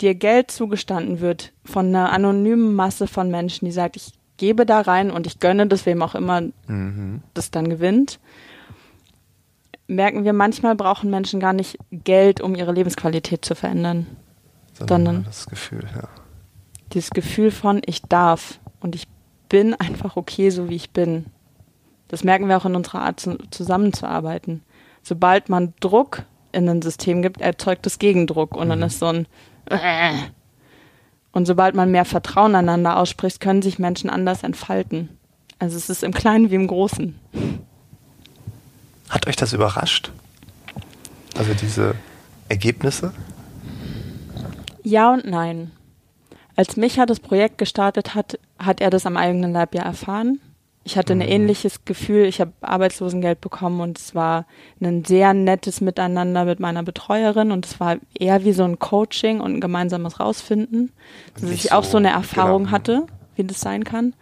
dir 0.00 0.14
Geld 0.14 0.50
zugestanden 0.50 1.20
wird 1.20 1.52
von 1.64 1.86
einer 1.86 2.12
anonymen 2.12 2.74
Masse 2.74 3.06
von 3.06 3.30
Menschen, 3.30 3.64
die 3.66 3.72
sagt, 3.72 3.96
ich 3.96 4.12
gebe 4.42 4.66
da 4.66 4.80
rein 4.80 5.12
und 5.12 5.28
ich 5.28 5.38
gönne 5.38 5.68
das, 5.68 5.86
wem 5.86 6.02
auch 6.02 6.16
immer 6.16 6.40
Mhm. 6.66 7.22
das 7.32 7.52
dann 7.52 7.68
gewinnt, 7.70 8.18
merken 9.86 10.24
wir, 10.24 10.32
manchmal 10.32 10.74
brauchen 10.74 11.10
Menschen 11.10 11.38
gar 11.38 11.52
nicht 11.52 11.78
Geld, 11.92 12.40
um 12.40 12.56
ihre 12.56 12.72
Lebensqualität 12.72 13.44
zu 13.44 13.54
verändern. 13.54 14.08
Sondern- 14.72 15.22
das 15.24 15.46
Gefühl, 15.46 15.84
ja. 15.94 16.08
Dieses 16.92 17.10
Gefühl 17.10 17.52
von, 17.52 17.82
ich 17.86 18.02
darf 18.02 18.58
und 18.80 18.96
ich 18.96 19.06
bin 19.48 19.74
einfach 19.74 20.16
okay, 20.16 20.50
so 20.50 20.68
wie 20.68 20.74
ich 20.76 20.90
bin. 20.90 21.26
Das 22.08 22.24
merken 22.24 22.48
wir 22.48 22.56
auch 22.56 22.64
in 22.66 22.74
unserer 22.74 23.02
Art 23.02 23.20
zu, 23.20 23.38
zusammenzuarbeiten. 23.50 24.62
Sobald 25.04 25.48
man 25.50 25.72
Druck 25.78 26.24
in 26.50 26.68
ein 26.68 26.82
System 26.82 27.22
gibt, 27.22 27.40
erzeugt 27.40 27.86
es 27.86 27.98
Gegendruck 28.00 28.56
und 28.56 28.68
dann 28.70 28.82
ist 28.82 28.98
so 28.98 29.06
ein 29.06 29.26
äh. 29.66 30.12
Und 31.32 31.46
sobald 31.46 31.74
man 31.74 31.90
mehr 31.90 32.04
Vertrauen 32.04 32.54
einander 32.54 32.96
ausspricht, 32.98 33.40
können 33.40 33.62
sich 33.62 33.78
Menschen 33.78 34.10
anders 34.10 34.42
entfalten. 34.42 35.08
Also 35.58 35.76
es 35.76 35.88
ist 35.88 36.02
im 36.02 36.12
Kleinen 36.12 36.50
wie 36.50 36.56
im 36.56 36.66
Großen. 36.66 37.18
Hat 39.08 39.26
euch 39.26 39.36
das 39.36 39.52
überrascht? 39.52 40.10
Also 41.36 41.54
diese 41.54 41.94
Ergebnisse? 42.48 43.12
Ja 44.82 45.12
und 45.12 45.24
nein. 45.24 45.70
Als 46.56 46.76
Micha 46.76 47.06
das 47.06 47.20
Projekt 47.20 47.58
gestartet 47.58 48.14
hat, 48.14 48.38
hat 48.58 48.80
er 48.80 48.90
das 48.90 49.06
am 49.06 49.16
eigenen 49.16 49.52
Leib 49.52 49.74
ja 49.74 49.82
erfahren. 49.82 50.40
Ich 50.84 50.98
hatte 50.98 51.12
ein 51.12 51.18
mhm. 51.18 51.28
ähnliches 51.28 51.84
Gefühl. 51.84 52.24
Ich 52.24 52.40
habe 52.40 52.52
Arbeitslosengeld 52.60 53.40
bekommen 53.40 53.80
und 53.80 53.98
es 53.98 54.14
war 54.14 54.46
ein 54.80 55.04
sehr 55.04 55.32
nettes 55.32 55.80
Miteinander 55.80 56.44
mit 56.44 56.58
meiner 56.58 56.82
Betreuerin 56.82 57.52
und 57.52 57.66
es 57.66 57.78
war 57.78 57.96
eher 58.18 58.44
wie 58.44 58.52
so 58.52 58.64
ein 58.64 58.78
Coaching 58.78 59.40
und 59.40 59.54
ein 59.54 59.60
gemeinsames 59.60 60.18
Rausfinden, 60.18 60.92
dass 61.40 61.50
ich 61.50 61.62
so, 61.64 61.70
auch 61.70 61.84
so 61.84 61.98
eine 61.98 62.10
Erfahrung 62.10 62.64
genau. 62.64 62.72
hatte, 62.72 63.06
wie 63.36 63.44
das 63.44 63.60
sein 63.60 63.84
kann. 63.84 64.14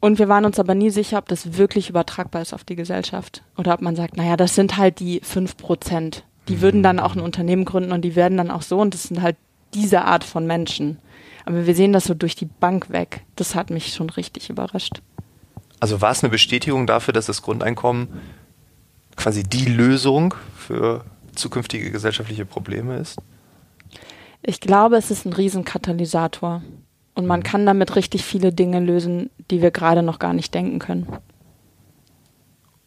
Und 0.00 0.18
wir 0.18 0.28
waren 0.28 0.44
uns 0.44 0.58
aber 0.58 0.74
nie 0.74 0.90
sicher, 0.90 1.16
ob 1.16 1.28
das 1.28 1.56
wirklich 1.56 1.88
übertragbar 1.88 2.42
ist 2.42 2.52
auf 2.52 2.64
die 2.64 2.76
Gesellschaft 2.76 3.42
oder 3.56 3.72
ob 3.72 3.80
man 3.80 3.96
sagt, 3.96 4.16
naja, 4.16 4.36
das 4.36 4.54
sind 4.54 4.76
halt 4.76 4.98
die 4.98 5.20
fünf 5.22 5.56
Prozent. 5.56 6.24
Die 6.48 6.56
mhm. 6.56 6.60
würden 6.60 6.82
dann 6.82 7.00
auch 7.00 7.14
ein 7.14 7.22
Unternehmen 7.22 7.64
gründen 7.64 7.92
und 7.92 8.02
die 8.02 8.16
werden 8.16 8.36
dann 8.36 8.50
auch 8.50 8.62
so 8.62 8.80
und 8.80 8.92
das 8.92 9.04
sind 9.04 9.22
halt 9.22 9.36
diese 9.72 10.02
Art 10.02 10.24
von 10.24 10.46
Menschen. 10.46 10.98
Aber 11.44 11.66
wir 11.66 11.74
sehen 11.74 11.92
das 11.92 12.04
so 12.04 12.14
durch 12.14 12.36
die 12.36 12.46
Bank 12.46 12.90
weg. 12.90 13.22
Das 13.36 13.54
hat 13.54 13.70
mich 13.70 13.92
schon 13.92 14.10
richtig 14.10 14.50
überrascht. 14.50 15.02
Also 15.80 16.00
war 16.00 16.10
es 16.10 16.22
eine 16.22 16.30
Bestätigung 16.30 16.86
dafür, 16.86 17.12
dass 17.12 17.26
das 17.26 17.42
Grundeinkommen 17.42 18.08
quasi 19.16 19.42
die 19.42 19.66
Lösung 19.66 20.34
für 20.56 21.04
zukünftige 21.34 21.90
gesellschaftliche 21.90 22.46
Probleme 22.46 22.96
ist? 22.96 23.18
Ich 24.42 24.60
glaube, 24.60 24.96
es 24.96 25.10
ist 25.10 25.26
ein 25.26 25.32
Riesenkatalysator. 25.32 26.62
Und 27.14 27.26
man 27.26 27.40
mhm. 27.40 27.44
kann 27.44 27.66
damit 27.66 27.96
richtig 27.96 28.24
viele 28.24 28.52
Dinge 28.52 28.80
lösen, 28.80 29.30
die 29.50 29.62
wir 29.62 29.70
gerade 29.70 30.02
noch 30.02 30.18
gar 30.18 30.32
nicht 30.32 30.52
denken 30.54 30.78
können. 30.78 31.06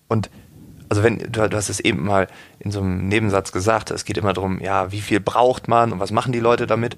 Und 0.08 0.30
also 0.90 1.04
wenn, 1.04 1.20
du, 1.20 1.50
du, 1.50 1.56
hast 1.56 1.70
es 1.70 1.80
eben 1.80 2.06
mal 2.06 2.28
in 2.60 2.72
so 2.72 2.80
einem 2.80 3.08
Nebensatz 3.08 3.52
gesagt, 3.52 3.92
es 3.92 4.06
geht 4.06 4.18
immer 4.18 4.34
darum, 4.34 4.62
ja, 4.62 4.92
wie 4.92 5.02
viel 5.02 5.20
braucht 5.20 5.68
man 5.68 5.92
und 5.92 6.00
was 6.00 6.12
machen 6.12 6.32
die 6.32 6.40
Leute 6.40 6.66
damit? 6.68 6.96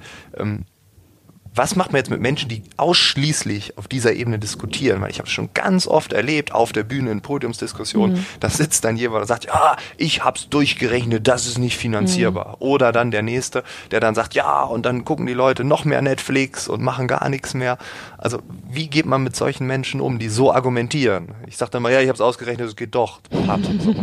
Was 1.56 1.76
macht 1.76 1.92
man 1.92 2.00
jetzt 2.00 2.10
mit 2.10 2.22
Menschen, 2.22 2.48
die 2.48 2.64
ausschließlich 2.78 3.78
auf 3.78 3.88
dieser 3.88 4.14
Ebene 4.14 4.40
diskutieren? 4.40 5.02
Weil 5.02 5.10
ich 5.10 5.18
habe 5.20 5.28
es 5.28 5.34
schon 5.34 5.50
ganz 5.54 5.88
oft 5.88 6.14
erlebt 6.14 6.52
auf 6.52 6.72
der 6.72 6.84
Bühne 6.84 7.12
in 7.12 7.22
Podiumsdiskussionen, 7.22 8.18
mhm. 8.18 8.26
da 8.40 8.50
sitzt 8.50 8.86
dann 8.86 8.98
jemand 8.98 9.22
und 9.22 9.28
sagt, 9.28 9.46
ja, 9.46 9.76
ich 9.98 10.24
habe 10.24 10.38
es 10.38 10.50
durchgerechnet, 10.50 11.28
das 11.28 11.48
ist 11.48 11.58
nicht 11.58 11.78
finanzierbar. 11.78 12.50
Mhm. 12.50 12.56
Oder 12.60 12.92
dann 12.92 13.12
der 13.12 13.24
nächste, 13.24 13.64
der 13.92 14.00
dann 14.00 14.16
sagt, 14.16 14.36
ja, 14.36 14.64
und 14.64 14.86
dann 14.86 15.06
gucken 15.06 15.26
die 15.26 15.34
Leute 15.34 15.64
noch 15.64 15.86
mehr 15.86 16.02
Netflix 16.02 16.68
und 16.68 16.82
machen 16.82 17.08
gar 17.08 17.30
nichts 17.30 17.54
mehr. 17.54 17.78
Also 18.18 18.40
wie 18.70 18.88
geht 18.88 19.06
man 19.06 19.24
mit 19.24 19.36
solchen 19.36 19.66
Menschen 19.66 20.02
um, 20.02 20.20
die 20.20 20.30
so 20.30 20.54
argumentieren? 20.54 21.30
Ich 21.48 21.58
sage 21.58 21.72
dann 21.72 21.82
mal, 21.82 21.92
ja, 21.92 22.00
ich 22.02 22.08
habe 22.08 22.16
es 22.16 22.22
ausgerechnet, 22.22 22.68
es 22.68 22.76
geht 22.76 22.96
doch. 22.96 23.22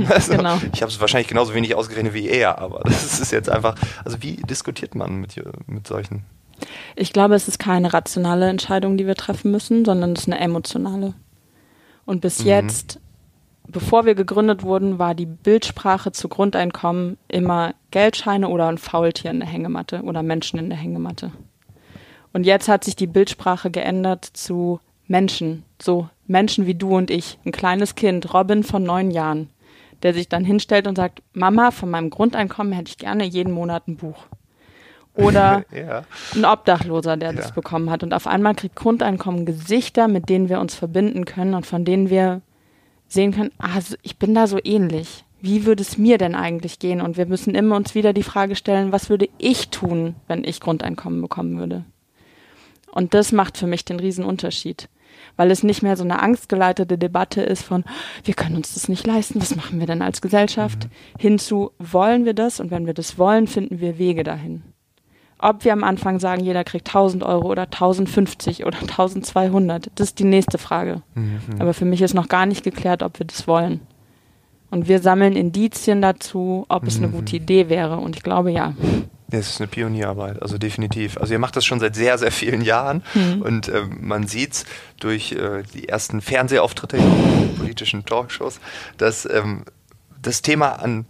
Also, 0.08 0.36
genau. 0.36 0.58
Ich 0.72 0.82
habe 0.82 0.90
es 0.90 1.00
wahrscheinlich 1.00 1.28
genauso 1.28 1.54
wenig 1.54 1.74
ausgerechnet 1.74 2.14
wie 2.14 2.28
er, 2.28 2.58
aber 2.58 2.80
das 2.84 3.20
ist 3.20 3.32
jetzt 3.32 3.48
einfach, 3.48 3.74
also 4.04 4.22
wie 4.22 4.36
diskutiert 4.36 4.94
man 4.94 5.16
mit, 5.16 5.40
mit 5.66 5.86
solchen 5.86 6.24
ich 6.94 7.12
glaube, 7.12 7.34
es 7.34 7.48
ist 7.48 7.58
keine 7.58 7.92
rationale 7.92 8.48
Entscheidung, 8.48 8.96
die 8.96 9.06
wir 9.06 9.14
treffen 9.14 9.50
müssen, 9.50 9.84
sondern 9.84 10.12
es 10.12 10.22
ist 10.22 10.28
eine 10.28 10.40
emotionale. 10.40 11.14
Und 12.04 12.20
bis 12.20 12.40
mhm. 12.40 12.46
jetzt, 12.46 13.00
bevor 13.66 14.06
wir 14.06 14.14
gegründet 14.14 14.62
wurden, 14.62 14.98
war 14.98 15.14
die 15.14 15.26
Bildsprache 15.26 16.12
zu 16.12 16.28
Grundeinkommen 16.28 17.18
immer 17.28 17.74
Geldscheine 17.90 18.48
oder 18.48 18.68
ein 18.68 18.78
Faultier 18.78 19.30
in 19.30 19.40
der 19.40 19.48
Hängematte 19.48 20.02
oder 20.02 20.22
Menschen 20.22 20.58
in 20.58 20.70
der 20.70 20.78
Hängematte. 20.78 21.32
Und 22.32 22.44
jetzt 22.44 22.68
hat 22.68 22.84
sich 22.84 22.96
die 22.96 23.06
Bildsprache 23.06 23.70
geändert 23.70 24.24
zu 24.24 24.80
Menschen, 25.06 25.64
so 25.80 26.08
Menschen 26.26 26.66
wie 26.66 26.74
du 26.74 26.96
und 26.96 27.10
ich, 27.10 27.38
ein 27.44 27.52
kleines 27.52 27.94
Kind, 27.94 28.34
Robin 28.34 28.62
von 28.62 28.82
neun 28.82 29.10
Jahren, 29.10 29.48
der 30.02 30.12
sich 30.12 30.28
dann 30.28 30.44
hinstellt 30.44 30.86
und 30.86 30.96
sagt, 30.96 31.22
Mama, 31.32 31.70
von 31.70 31.90
meinem 31.90 32.10
Grundeinkommen 32.10 32.72
hätte 32.72 32.90
ich 32.90 32.98
gerne 32.98 33.24
jeden 33.24 33.52
Monat 33.52 33.88
ein 33.88 33.96
Buch 33.96 34.26
oder 35.16 35.64
ja. 35.72 36.04
ein 36.34 36.44
Obdachloser, 36.44 37.16
der 37.16 37.30
ja. 37.30 37.36
das 37.36 37.52
bekommen 37.52 37.90
hat. 37.90 38.02
Und 38.02 38.14
auf 38.14 38.26
einmal 38.26 38.54
kriegt 38.54 38.76
Grundeinkommen 38.76 39.46
Gesichter, 39.46 40.08
mit 40.08 40.28
denen 40.28 40.48
wir 40.48 40.60
uns 40.60 40.74
verbinden 40.74 41.24
können 41.24 41.54
und 41.54 41.66
von 41.66 41.84
denen 41.84 42.10
wir 42.10 42.42
sehen 43.08 43.32
können, 43.32 43.50
ah, 43.58 43.80
ich 44.02 44.18
bin 44.18 44.34
da 44.34 44.46
so 44.46 44.58
ähnlich. 44.62 45.24
Wie 45.40 45.66
würde 45.66 45.82
es 45.82 45.98
mir 45.98 46.18
denn 46.18 46.34
eigentlich 46.34 46.78
gehen? 46.78 47.00
Und 47.00 47.16
wir 47.16 47.26
müssen 47.26 47.54
immer 47.54 47.76
uns 47.76 47.94
wieder 47.94 48.12
die 48.12 48.22
Frage 48.22 48.56
stellen, 48.56 48.90
was 48.92 49.10
würde 49.10 49.28
ich 49.38 49.68
tun, 49.68 50.16
wenn 50.26 50.44
ich 50.44 50.60
Grundeinkommen 50.60 51.20
bekommen 51.20 51.58
würde? 51.58 51.84
Und 52.90 53.14
das 53.14 53.32
macht 53.32 53.58
für 53.58 53.66
mich 53.66 53.84
den 53.84 54.00
Riesenunterschied. 54.00 54.88
Weil 55.36 55.50
es 55.50 55.62
nicht 55.62 55.82
mehr 55.82 55.96
so 55.96 56.04
eine 56.04 56.20
angstgeleitete 56.20 56.98
Debatte 56.98 57.42
ist 57.42 57.62
von, 57.62 57.84
wir 58.24 58.34
können 58.34 58.56
uns 58.56 58.74
das 58.74 58.88
nicht 58.88 59.06
leisten, 59.06 59.40
was 59.40 59.54
machen 59.54 59.78
wir 59.78 59.86
denn 59.86 60.02
als 60.02 60.20
Gesellschaft? 60.20 60.84
Mhm. 60.84 61.20
Hinzu, 61.20 61.72
wollen 61.78 62.24
wir 62.24 62.34
das? 62.34 62.58
Und 62.58 62.70
wenn 62.70 62.86
wir 62.86 62.94
das 62.94 63.18
wollen, 63.18 63.46
finden 63.46 63.80
wir 63.80 63.98
Wege 63.98 64.24
dahin. 64.24 64.62
Ob 65.38 65.64
wir 65.64 65.72
am 65.72 65.84
Anfang 65.84 66.18
sagen, 66.18 66.42
jeder 66.42 66.64
kriegt 66.64 66.88
1000 66.88 67.22
Euro 67.22 67.48
oder 67.48 67.64
1050 67.64 68.64
oder 68.64 68.78
1200, 68.80 69.90
das 69.94 70.08
ist 70.08 70.18
die 70.18 70.24
nächste 70.24 70.58
Frage. 70.58 71.02
Mhm. 71.14 71.40
Aber 71.58 71.74
für 71.74 71.84
mich 71.84 72.02
ist 72.02 72.14
noch 72.14 72.28
gar 72.28 72.46
nicht 72.46 72.64
geklärt, 72.64 73.02
ob 73.02 73.18
wir 73.18 73.26
das 73.26 73.46
wollen. 73.46 73.80
Und 74.70 74.88
wir 74.88 75.00
sammeln 75.00 75.36
Indizien 75.36 76.02
dazu, 76.02 76.66
ob 76.68 76.86
es 76.86 76.96
eine 76.96 77.08
gute 77.08 77.36
mhm. 77.36 77.42
Idee 77.42 77.68
wäre. 77.68 77.98
Und 77.98 78.16
ich 78.16 78.22
glaube 78.22 78.50
ja. 78.50 78.74
Es 79.30 79.50
ist 79.50 79.60
eine 79.60 79.68
Pionierarbeit, 79.68 80.40
also 80.40 80.56
definitiv. 80.56 81.18
Also 81.18 81.32
ihr 81.32 81.38
macht 81.38 81.56
das 81.56 81.64
schon 81.64 81.80
seit 81.80 81.96
sehr, 81.96 82.16
sehr 82.16 82.30
vielen 82.30 82.60
Jahren 82.60 83.02
mhm. 83.14 83.42
und 83.42 83.68
äh, 83.68 83.82
man 84.00 84.26
sieht 84.26 84.52
es 84.52 84.64
durch 85.00 85.32
äh, 85.32 85.64
die 85.74 85.88
ersten 85.88 86.20
Fernsehauftritte 86.20 86.96
in 86.96 87.54
politischen 87.56 88.04
Talkshows, 88.04 88.60
dass 88.98 89.28
ähm, 89.28 89.64
das 90.22 90.42
Thema 90.42 90.80
an, 90.80 91.06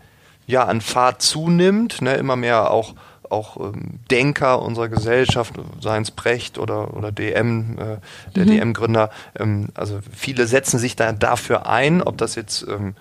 ja, 0.46 0.64
an 0.64 0.80
Fahrt 0.80 1.20
zunimmt, 1.20 2.00
ne, 2.00 2.14
immer 2.14 2.36
mehr 2.36 2.70
auch 2.70 2.94
auch 3.30 3.56
ähm, 3.58 4.00
Denker 4.10 4.62
unserer 4.62 4.88
Gesellschaft, 4.88 5.54
seien 5.80 6.02
es 6.02 6.10
Brecht 6.10 6.58
oder, 6.58 6.94
oder 6.96 7.12
DM, 7.12 7.78
äh, 7.78 7.96
der 8.34 8.44
mhm. 8.44 8.50
DM-Gründer, 8.50 9.10
ähm, 9.38 9.68
also 9.74 10.00
viele 10.14 10.46
setzen 10.46 10.78
sich 10.78 10.96
da 10.96 11.12
dafür 11.12 11.66
ein, 11.66 12.02
ob 12.02 12.18
das 12.18 12.34
jetzt 12.34 12.66
ähm, 12.68 12.94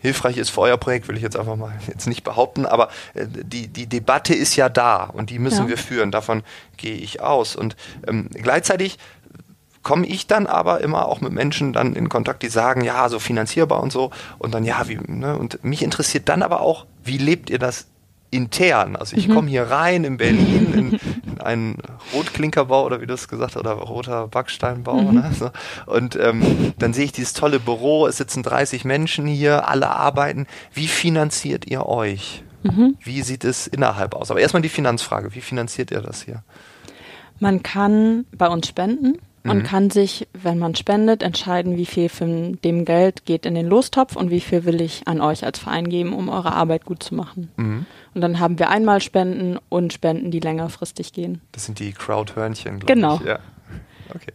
hilfreich 0.00 0.36
ist 0.36 0.50
für 0.50 0.62
euer 0.62 0.76
Projekt, 0.76 1.08
will 1.08 1.16
ich 1.16 1.22
jetzt 1.22 1.36
einfach 1.36 1.56
mal 1.56 1.72
jetzt 1.86 2.06
nicht 2.06 2.24
behaupten, 2.24 2.66
aber 2.66 2.88
äh, 3.14 3.26
die, 3.26 3.68
die 3.68 3.86
Debatte 3.86 4.34
ist 4.34 4.56
ja 4.56 4.68
da 4.68 5.04
und 5.04 5.30
die 5.30 5.38
müssen 5.38 5.64
ja. 5.64 5.68
wir 5.68 5.78
führen, 5.78 6.10
davon 6.10 6.42
gehe 6.76 6.96
ich 6.96 7.20
aus. 7.20 7.54
Und 7.56 7.76
ähm, 8.06 8.28
gleichzeitig 8.32 8.98
komme 9.82 10.06
ich 10.06 10.26
dann 10.26 10.46
aber 10.46 10.80
immer 10.80 11.06
auch 11.06 11.20
mit 11.20 11.32
Menschen 11.32 11.72
dann 11.72 11.94
in 11.94 12.08
Kontakt, 12.08 12.42
die 12.42 12.48
sagen, 12.48 12.82
ja, 12.82 13.08
so 13.08 13.18
finanzierbar 13.18 13.82
und 13.82 13.92
so. 13.92 14.10
Und 14.38 14.54
dann, 14.54 14.64
ja, 14.64 14.88
wie, 14.88 14.98
ne? 15.06 15.36
Und 15.36 15.64
mich 15.64 15.82
interessiert 15.82 16.28
dann 16.28 16.42
aber 16.42 16.60
auch, 16.60 16.86
wie 17.04 17.18
lebt 17.18 17.50
ihr 17.50 17.58
das 17.58 17.86
intern. 18.32 18.96
Also 18.96 19.16
ich 19.16 19.28
mhm. 19.28 19.34
komme 19.34 19.50
hier 19.50 19.64
rein 19.64 20.04
in 20.04 20.16
Berlin 20.16 20.72
in, 20.72 20.92
in, 21.32 21.40
einen 21.40 21.76
Rotklinkerbau 22.14 22.84
oder 22.84 23.00
wie 23.00 23.06
du 23.06 23.14
es 23.14 23.28
gesagt 23.28 23.54
hast, 23.54 23.60
oder 23.60 23.72
roter 23.72 24.26
Backsteinbau. 24.26 25.02
Mhm. 25.02 25.14
Ne? 25.14 25.30
So. 25.38 25.50
Und 25.86 26.16
ähm, 26.16 26.72
dann 26.78 26.94
sehe 26.94 27.04
ich 27.04 27.12
dieses 27.12 27.34
tolle 27.34 27.60
Büro, 27.60 28.06
es 28.06 28.16
sitzen 28.16 28.42
30 28.42 28.84
Menschen 28.84 29.26
hier, 29.26 29.68
alle 29.68 29.90
arbeiten. 29.90 30.46
Wie 30.72 30.88
finanziert 30.88 31.66
ihr 31.66 31.86
euch? 31.86 32.42
Mhm. 32.62 32.96
Wie 33.00 33.22
sieht 33.22 33.44
es 33.44 33.66
innerhalb 33.66 34.14
aus? 34.14 34.30
Aber 34.30 34.40
erstmal 34.40 34.62
die 34.62 34.68
Finanzfrage, 34.68 35.34
wie 35.34 35.40
finanziert 35.40 35.90
ihr 35.90 36.00
das 36.00 36.22
hier? 36.22 36.42
Man 37.38 37.62
kann 37.62 38.24
bei 38.36 38.48
uns 38.48 38.68
spenden 38.68 39.18
und 39.44 39.58
mhm. 39.58 39.62
kann 39.64 39.90
sich, 39.90 40.28
wenn 40.32 40.58
man 40.58 40.74
spendet, 40.74 41.22
entscheiden, 41.22 41.76
wie 41.76 41.86
viel 41.86 42.08
von 42.08 42.58
dem 42.62 42.84
Geld 42.84 43.24
geht 43.24 43.44
in 43.44 43.54
den 43.54 43.66
Lostopf 43.66 44.14
und 44.14 44.30
wie 44.30 44.40
viel 44.40 44.64
will 44.64 44.80
ich 44.80 45.08
an 45.08 45.20
euch 45.20 45.44
als 45.44 45.58
Verein 45.58 45.88
geben, 45.88 46.12
um 46.12 46.28
eure 46.28 46.52
Arbeit 46.52 46.84
gut 46.84 47.02
zu 47.02 47.14
machen. 47.14 47.50
Mhm. 47.56 47.86
Und 48.14 48.20
dann 48.20 48.38
haben 48.38 48.58
wir 48.58 48.70
einmal 48.70 49.00
Spenden 49.00 49.58
und 49.68 49.92
Spenden, 49.92 50.30
die 50.30 50.40
längerfristig 50.40 51.12
gehen. 51.12 51.40
Das 51.52 51.64
sind 51.64 51.78
die 51.80 51.92
Crowdhörnchen, 51.92 52.80
glaube 52.80 52.94
genau. 52.94 53.14
ich. 53.14 53.20
Genau. 53.20 53.32
Ja. 53.32 53.38
Okay. 54.14 54.32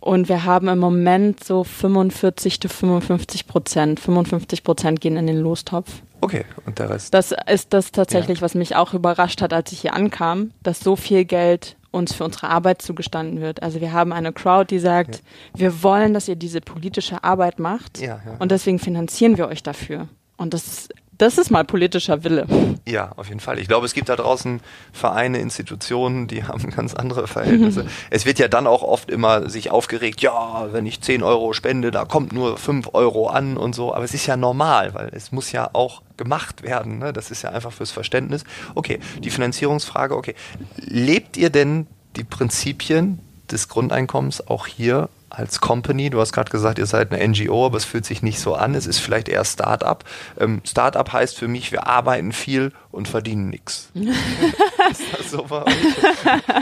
Und 0.00 0.28
wir 0.28 0.44
haben 0.44 0.66
im 0.66 0.80
Moment 0.80 1.44
so 1.44 1.62
45 1.62 2.58
bis 2.58 2.72
55 2.72 3.46
Prozent. 3.46 4.00
55 4.00 4.64
Prozent 4.64 5.00
gehen 5.00 5.16
in 5.16 5.26
den 5.26 5.38
Lostopf. 5.38 6.02
Okay, 6.20 6.44
und 6.66 6.78
der 6.78 6.90
Rest? 6.90 7.14
Das 7.14 7.32
ist 7.48 7.72
das 7.72 7.92
tatsächlich, 7.92 8.38
ja. 8.38 8.42
was 8.42 8.54
mich 8.54 8.76
auch 8.76 8.92
überrascht 8.92 9.40
hat, 9.40 9.52
als 9.52 9.72
ich 9.72 9.80
hier 9.80 9.94
ankam, 9.94 10.50
dass 10.62 10.80
so 10.80 10.96
viel 10.96 11.24
Geld 11.24 11.76
uns 11.94 12.12
für 12.12 12.24
unsere 12.24 12.48
Arbeit 12.48 12.82
zugestanden 12.82 13.40
wird. 13.40 13.62
Also 13.62 13.80
wir 13.80 13.92
haben 13.92 14.12
eine 14.12 14.32
Crowd, 14.32 14.74
die 14.74 14.78
sagt, 14.78 15.16
ja. 15.54 15.60
wir 15.60 15.82
wollen, 15.82 16.12
dass 16.12 16.28
ihr 16.28 16.36
diese 16.36 16.60
politische 16.60 17.24
Arbeit 17.24 17.58
macht 17.58 18.00
ja, 18.00 18.20
ja. 18.24 18.36
und 18.38 18.50
deswegen 18.50 18.78
finanzieren 18.78 19.38
wir 19.38 19.48
euch 19.48 19.62
dafür. 19.62 20.08
Und 20.36 20.52
das 20.52 20.88
das 21.18 21.38
ist 21.38 21.50
mal 21.50 21.64
politischer 21.64 22.24
Wille. 22.24 22.46
Ja, 22.86 23.12
auf 23.16 23.28
jeden 23.28 23.40
Fall. 23.40 23.58
Ich 23.58 23.68
glaube, 23.68 23.86
es 23.86 23.94
gibt 23.94 24.08
da 24.08 24.16
draußen 24.16 24.60
Vereine, 24.92 25.38
Institutionen, 25.38 26.26
die 26.26 26.44
haben 26.48 26.70
ganz 26.70 26.94
andere 26.94 27.26
Verhältnisse. 27.26 27.86
es 28.10 28.26
wird 28.26 28.38
ja 28.38 28.48
dann 28.48 28.66
auch 28.66 28.82
oft 28.82 29.10
immer 29.10 29.48
sich 29.48 29.70
aufgeregt, 29.70 30.20
ja, 30.20 30.68
wenn 30.72 30.86
ich 30.86 31.00
10 31.00 31.22
Euro 31.22 31.52
spende, 31.52 31.90
da 31.90 32.04
kommt 32.04 32.32
nur 32.32 32.56
5 32.56 32.90
Euro 32.92 33.28
an 33.28 33.56
und 33.56 33.74
so. 33.74 33.94
Aber 33.94 34.04
es 34.04 34.14
ist 34.14 34.26
ja 34.26 34.36
normal, 34.36 34.94
weil 34.94 35.10
es 35.12 35.32
muss 35.32 35.52
ja 35.52 35.70
auch 35.72 36.02
gemacht 36.16 36.62
werden. 36.62 36.98
Ne? 36.98 37.12
Das 37.12 37.30
ist 37.30 37.42
ja 37.42 37.50
einfach 37.50 37.72
fürs 37.72 37.90
Verständnis. 37.90 38.44
Okay, 38.74 39.00
die 39.22 39.30
Finanzierungsfrage, 39.30 40.16
okay. 40.16 40.34
Lebt 40.76 41.36
ihr 41.36 41.50
denn 41.50 41.86
die 42.16 42.24
Prinzipien 42.24 43.18
des 43.54 43.68
Grundeinkommens 43.68 44.46
auch 44.46 44.66
hier 44.66 45.08
als 45.30 45.60
Company? 45.60 46.10
Du 46.10 46.20
hast 46.20 46.32
gerade 46.32 46.50
gesagt, 46.50 46.78
ihr 46.78 46.86
seid 46.86 47.12
eine 47.12 47.26
NGO, 47.26 47.66
aber 47.66 47.76
es 47.76 47.84
fühlt 47.84 48.04
sich 48.04 48.22
nicht 48.22 48.38
so 48.38 48.54
an. 48.54 48.74
Es 48.74 48.86
ist 48.86 48.98
vielleicht 48.98 49.28
eher 49.28 49.44
Start-up. 49.44 50.04
Ähm, 50.38 50.60
Start-up 50.64 51.12
heißt 51.12 51.38
für 51.38 51.48
mich, 51.48 51.72
wir 51.72 51.86
arbeiten 51.86 52.32
viel 52.32 52.72
und 52.90 53.08
verdienen 53.08 53.48
nichts. 53.50 53.90
ist 53.94 55.02
das 55.18 55.30
so 55.30 55.44
bei 55.44 55.64
euch? 55.64 55.74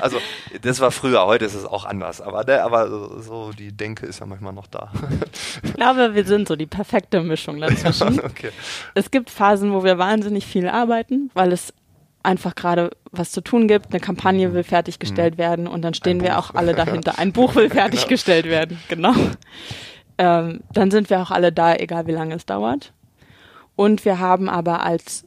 Also, 0.00 0.18
das 0.62 0.80
war 0.80 0.90
früher, 0.90 1.26
heute 1.26 1.44
ist 1.44 1.54
es 1.54 1.64
auch 1.64 1.84
anders. 1.84 2.20
Aber, 2.20 2.44
der, 2.44 2.64
aber 2.64 3.20
so 3.20 3.52
die 3.52 3.72
Denke 3.72 4.06
ist 4.06 4.20
ja 4.20 4.26
manchmal 4.26 4.52
noch 4.52 4.66
da. 4.66 4.90
ich 5.62 5.74
glaube, 5.74 6.14
wir 6.14 6.24
sind 6.24 6.48
so 6.48 6.56
die 6.56 6.66
perfekte 6.66 7.22
Mischung 7.22 7.60
dazwischen. 7.60 8.20
okay. 8.24 8.50
Es 8.94 9.10
gibt 9.10 9.30
Phasen, 9.30 9.72
wo 9.72 9.84
wir 9.84 9.98
wahnsinnig 9.98 10.46
viel 10.46 10.68
arbeiten, 10.68 11.30
weil 11.34 11.52
es 11.52 11.72
einfach 12.22 12.54
gerade 12.54 12.90
was 13.10 13.30
zu 13.30 13.40
tun 13.40 13.68
gibt. 13.68 13.90
Eine 13.90 14.00
Kampagne 14.00 14.48
mhm. 14.48 14.54
will 14.54 14.64
fertiggestellt 14.64 15.34
mhm. 15.34 15.38
werden 15.38 15.66
und 15.66 15.82
dann 15.82 15.94
stehen 15.94 16.20
wir 16.20 16.38
auch 16.38 16.54
alle 16.54 16.74
dahinter. 16.74 17.18
Ein 17.18 17.32
Buch 17.34 17.54
will 17.54 17.68
genau. 17.68 17.82
fertiggestellt 17.82 18.44
genau. 18.44 18.56
werden, 18.56 18.78
genau. 18.88 19.14
Ähm, 20.18 20.60
dann 20.72 20.90
sind 20.90 21.10
wir 21.10 21.20
auch 21.20 21.30
alle 21.30 21.52
da, 21.52 21.74
egal 21.74 22.06
wie 22.06 22.12
lange 22.12 22.34
es 22.34 22.46
dauert. 22.46 22.92
Und 23.76 24.04
wir 24.04 24.18
haben 24.18 24.48
aber 24.48 24.84
als 24.84 25.24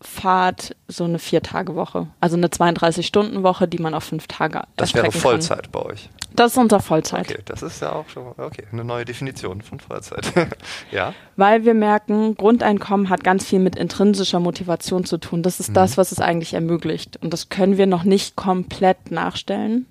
Normalfahrt 0.00 0.76
so 0.88 1.04
eine 1.04 1.18
Vier-Tage-Woche. 1.18 2.08
Also 2.20 2.36
eine 2.36 2.48
32-Stunden-Woche, 2.48 3.68
die 3.68 3.78
man 3.78 3.94
auf 3.94 4.04
fünf 4.04 4.26
Tage 4.26 4.62
Das 4.76 4.94
wäre 4.94 5.12
Vollzeit 5.12 5.64
kann. 5.64 5.72
bei 5.72 5.82
euch. 5.82 6.08
Das 6.34 6.52
ist 6.52 6.58
unser 6.58 6.80
Vollzeit. 6.80 7.28
Okay, 7.28 7.42
das 7.44 7.62
ist 7.62 7.82
ja 7.82 7.92
auch 7.92 8.08
schon 8.08 8.28
okay, 8.38 8.64
eine 8.72 8.84
neue 8.84 9.04
Definition 9.04 9.62
von 9.62 9.80
Vollzeit. 9.80 10.32
ja. 10.90 11.12
Weil 11.36 11.64
wir 11.64 11.74
merken, 11.74 12.34
Grundeinkommen 12.36 13.10
hat 13.10 13.24
ganz 13.24 13.44
viel 13.44 13.58
mit 13.58 13.76
intrinsischer 13.76 14.40
Motivation 14.40 15.04
zu 15.04 15.18
tun. 15.18 15.42
Das 15.42 15.60
ist 15.60 15.70
mhm. 15.70 15.74
das, 15.74 15.98
was 15.98 16.12
es 16.12 16.20
eigentlich 16.20 16.54
ermöglicht. 16.54 17.18
Und 17.22 17.32
das 17.32 17.48
können 17.48 17.76
wir 17.76 17.86
noch 17.86 18.04
nicht 18.04 18.36
komplett 18.36 19.10
nachstellen, 19.10 19.86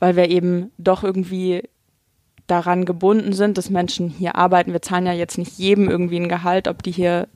weil 0.00 0.16
wir 0.16 0.28
eben 0.28 0.70
doch 0.76 1.02
irgendwie 1.02 1.62
daran 2.46 2.84
gebunden 2.84 3.32
sind, 3.32 3.56
dass 3.56 3.70
Menschen 3.70 4.10
hier 4.10 4.34
arbeiten. 4.34 4.72
Wir 4.72 4.82
zahlen 4.82 5.06
ja 5.06 5.12
jetzt 5.12 5.38
nicht 5.38 5.58
jedem 5.58 5.88
irgendwie 5.88 6.18
ein 6.18 6.28
Gehalt, 6.28 6.68
ob 6.68 6.82
die 6.82 6.90
hier 6.90 7.28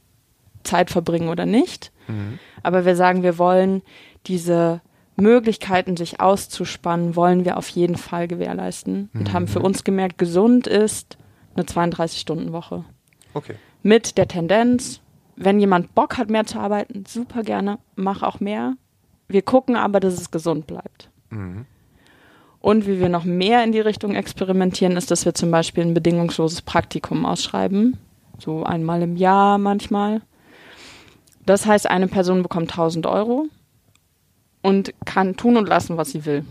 Zeit 0.68 0.90
verbringen 0.90 1.28
oder 1.28 1.46
nicht. 1.46 1.92
Mhm. 2.06 2.38
Aber 2.62 2.84
wir 2.84 2.96
sagen, 2.96 3.22
wir 3.22 3.38
wollen 3.38 3.82
diese 4.26 4.80
Möglichkeiten, 5.16 5.96
sich 5.96 6.20
auszuspannen, 6.20 7.16
wollen 7.16 7.44
wir 7.44 7.56
auf 7.56 7.68
jeden 7.68 7.96
Fall 7.96 8.28
gewährleisten 8.28 9.10
und 9.14 9.32
haben 9.32 9.48
für 9.48 9.58
mhm. 9.58 9.64
uns 9.64 9.84
gemerkt, 9.84 10.18
gesund 10.18 10.66
ist 10.66 11.18
eine 11.54 11.64
32-Stunden-Woche. 11.64 12.84
Okay. 13.34 13.54
Mit 13.82 14.16
der 14.16 14.28
Tendenz, 14.28 15.00
wenn 15.36 15.58
jemand 15.58 15.94
Bock 15.94 16.18
hat, 16.18 16.30
mehr 16.30 16.46
zu 16.46 16.58
arbeiten, 16.58 17.04
super 17.06 17.42
gerne, 17.42 17.78
mach 17.96 18.22
auch 18.22 18.38
mehr. 18.38 18.74
Wir 19.28 19.42
gucken 19.42 19.76
aber, 19.76 20.00
dass 20.00 20.14
es 20.14 20.30
gesund 20.30 20.66
bleibt. 20.66 21.10
Mhm. 21.30 21.66
Und 22.60 22.86
wie 22.86 23.00
wir 23.00 23.08
noch 23.08 23.24
mehr 23.24 23.62
in 23.64 23.72
die 23.72 23.80
Richtung 23.80 24.14
experimentieren, 24.14 24.96
ist, 24.96 25.10
dass 25.10 25.24
wir 25.24 25.34
zum 25.34 25.50
Beispiel 25.50 25.84
ein 25.84 25.94
bedingungsloses 25.94 26.62
Praktikum 26.62 27.24
ausschreiben. 27.24 27.98
So 28.38 28.64
einmal 28.64 29.02
im 29.02 29.16
Jahr 29.16 29.58
manchmal. 29.58 30.22
Das 31.48 31.64
heißt, 31.64 31.88
eine 31.88 32.08
Person 32.08 32.42
bekommt 32.42 32.72
1000 32.72 33.06
Euro 33.06 33.46
und 34.60 34.92
kann 35.06 35.34
tun 35.36 35.56
und 35.56 35.66
lassen, 35.66 35.96
was 35.96 36.10
sie 36.10 36.26
will. 36.26 36.44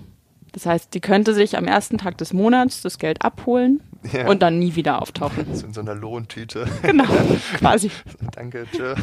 Das 0.54 0.66
heißt, 0.66 0.92
die 0.96 1.02
könnte 1.02 1.36
sich 1.36 1.56
am 1.56 1.66
ersten 1.66 2.00
Tag 2.00 2.18
des 2.18 2.34
Monats 2.34 2.82
das 2.82 2.98
Geld 2.98 3.22
abholen 3.22 3.84
ja. 4.12 4.28
und 4.28 4.42
dann 4.42 4.58
nie 4.58 4.74
wieder 4.74 5.00
auftauchen. 5.00 5.54
So 5.54 5.68
in 5.68 5.74
so 5.74 5.82
einer 5.82 5.94
Lohntüte. 5.94 6.66
Genau, 6.82 7.06
quasi. 7.60 7.92
Danke, 8.32 8.66
tschö. 8.72 8.96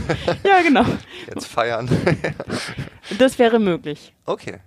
Ja, 0.42 0.62
genau. 0.62 0.84
Jetzt 1.32 1.46
feiern. 1.46 1.88
das 3.16 3.38
wäre 3.38 3.60
möglich. 3.60 4.12
Okay. 4.26 4.58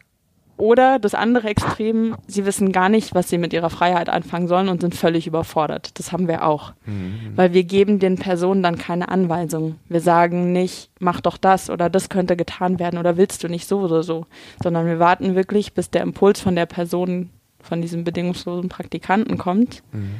Oder 0.58 0.98
das 0.98 1.14
andere 1.14 1.50
Extrem, 1.50 2.16
sie 2.26 2.46
wissen 2.46 2.72
gar 2.72 2.90
nicht, 2.90 3.14
was 3.14 3.30
sie 3.30 3.38
mit 3.38 3.54
ihrer 3.54 3.70
Freiheit 3.70 4.10
anfangen 4.10 4.48
sollen 4.48 4.70
und 4.70 4.82
sind 4.82 4.96
völlig 4.96 5.28
überfordert. 5.28 6.00
Das 6.00 6.12
haben 6.12 6.28
wir 6.28 6.46
auch. 6.46 6.74
Mhm. 6.88 7.34
Weil 7.36 7.54
wir 7.54 7.64
geben 7.64 8.00
den 8.00 8.16
Personen 8.16 8.64
dann 8.64 8.80
keine 8.80 9.10
Anweisung. 9.10 9.76
Wir 9.88 10.02
sagen 10.02 10.52
nicht, 10.52 10.90
mach 11.00 11.22
doch 11.22 11.38
das 11.38 11.70
oder 11.70 11.92
das 11.92 12.10
könnte 12.10 12.36
getan 12.36 12.80
werden 12.80 12.98
oder 12.98 13.18
willst 13.18 13.44
du 13.44 13.50
nicht 13.50 13.68
so 13.68 13.82
oder 13.82 14.02
so. 14.02 14.26
Sondern 14.62 14.88
wir 14.88 14.98
warten 14.98 15.36
wirklich, 15.36 15.74
bis 15.74 15.92
der 15.92 16.02
Impuls 16.02 16.42
von 16.42 16.56
der 16.56 16.66
Person, 16.66 17.30
von 17.62 17.82
diesem 17.82 18.04
bedingungslosen 18.04 18.68
Praktikanten 18.68 19.38
kommt. 19.38 19.84
Mhm. 19.92 20.16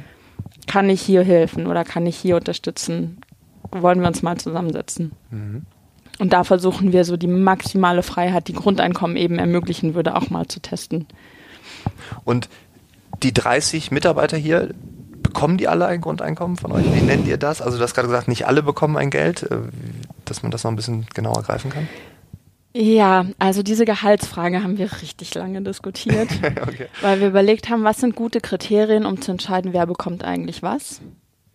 Kann 0.68 0.88
ich 0.88 1.00
hier 1.00 1.24
helfen 1.24 1.66
oder 1.66 1.82
kann 1.82 2.06
ich 2.06 2.16
hier 2.16 2.36
unterstützen? 2.36 3.18
Wollen 3.72 4.00
wir 4.00 4.06
uns 4.06 4.22
mal 4.22 4.36
zusammensetzen? 4.38 5.12
Mhm. 5.30 5.66
Und 6.18 6.32
da 6.32 6.44
versuchen 6.44 6.92
wir 6.92 7.04
so 7.04 7.16
die 7.16 7.28
maximale 7.28 8.02
Freiheit, 8.02 8.48
die 8.48 8.52
Grundeinkommen 8.52 9.16
eben 9.16 9.38
ermöglichen 9.38 9.94
würde, 9.94 10.16
auch 10.16 10.30
mal 10.30 10.46
zu 10.48 10.60
testen. 10.60 11.06
Und 12.24 12.48
die 13.22 13.32
30 13.32 13.90
Mitarbeiter 13.90 14.36
hier, 14.36 14.74
bekommen 15.22 15.58
die 15.58 15.68
alle 15.68 15.86
ein 15.86 16.00
Grundeinkommen 16.00 16.56
von 16.56 16.72
euch? 16.72 16.84
Wie 16.94 17.02
nennt 17.02 17.26
ihr 17.26 17.36
das? 17.36 17.60
Also 17.60 17.76
du 17.76 17.84
hast 17.84 17.94
gerade 17.94 18.08
gesagt, 18.08 18.28
nicht 18.28 18.46
alle 18.46 18.62
bekommen 18.62 18.96
ein 18.96 19.10
Geld, 19.10 19.42
äh, 19.44 19.58
dass 20.24 20.42
man 20.42 20.50
das 20.50 20.64
noch 20.64 20.72
ein 20.72 20.76
bisschen 20.76 21.06
genauer 21.14 21.42
greifen 21.42 21.70
kann. 21.70 21.88
Ja, 22.74 23.26
also 23.38 23.62
diese 23.62 23.84
Gehaltsfrage 23.84 24.62
haben 24.62 24.78
wir 24.78 24.90
richtig 25.02 25.34
lange 25.34 25.62
diskutiert, 25.62 26.28
okay. 26.62 26.86
weil 27.00 27.20
wir 27.20 27.28
überlegt 27.28 27.70
haben, 27.70 27.84
was 27.84 27.98
sind 27.98 28.14
gute 28.14 28.40
Kriterien, 28.40 29.06
um 29.06 29.20
zu 29.20 29.32
entscheiden, 29.32 29.72
wer 29.72 29.86
bekommt 29.86 30.24
eigentlich 30.24 30.62
was. 30.62 31.00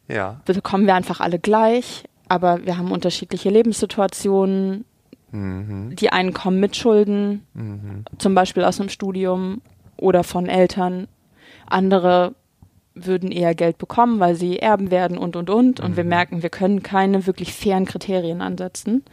Ja. 0.08 0.42
Bekommen 0.46 0.86
wir 0.86 0.96
einfach 0.96 1.20
alle 1.20 1.40
gleich? 1.40 2.04
Aber 2.34 2.66
wir 2.66 2.80
haben 2.80 2.92
unterschiedliche 2.92 3.52
Lebenssituationen. 3.52 4.86
Mhm. 5.32 5.96
Die 5.96 6.12
einen 6.12 6.34
kommen 6.34 6.60
mit 6.60 6.76
Schulden, 6.76 7.46
mhm. 7.54 8.06
zum 8.18 8.34
Beispiel 8.34 8.64
aus 8.64 8.80
einem 8.80 8.90
Studium 8.90 9.62
oder 9.98 10.24
von 10.24 10.48
Eltern. 10.48 11.08
Andere 11.68 12.34
würden 12.96 13.32
eher 13.32 13.54
Geld 13.54 13.78
bekommen, 13.78 14.20
weil 14.20 14.34
sie 14.36 14.58
erben 14.58 14.90
werden 14.90 15.18
und 15.18 15.36
und 15.36 15.52
und. 15.52 15.80
Und 15.80 15.92
mhm. 15.92 15.98
wir 15.98 16.04
merken, 16.04 16.42
wir 16.42 16.50
können 16.50 16.82
keine 16.82 17.28
wirklich 17.28 17.54
fairen 17.54 17.86
Kriterien 17.86 18.42
ansetzen. 18.42 19.04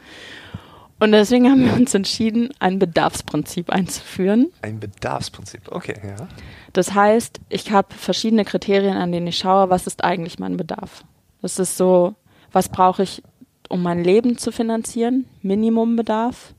Und 0.98 1.12
deswegen 1.12 1.50
haben 1.50 1.64
wir 1.64 1.74
uns 1.74 1.94
entschieden, 1.94 2.50
ein 2.59 2.78
Bedarfsprinzip 2.78 3.68
einzuführen. 3.70 4.50
Ein 4.62 4.80
Bedarfsprinzip, 4.80 5.62
okay, 5.70 5.94
ja. 6.02 6.28
Das 6.72 6.94
heißt, 6.94 7.40
ich 7.50 7.70
habe 7.70 7.94
verschiedene 7.94 8.44
Kriterien, 8.46 8.96
an 8.96 9.12
denen 9.12 9.26
ich 9.26 9.38
schaue, 9.38 9.68
was 9.68 9.87
ist 9.87 10.04
eigentlich 10.04 10.38
mein 10.38 10.56
Bedarf. 10.56 11.04
Das 11.42 11.59
ist 11.59 11.76
so 11.76 12.14
was 12.52 12.68
brauche 12.68 13.02
ich, 13.02 13.22
um 13.68 13.82
mein 13.82 14.02
Leben 14.02 14.38
zu 14.38 14.52
finanzieren, 14.52 15.26
Minimumbedarf. 15.42 16.54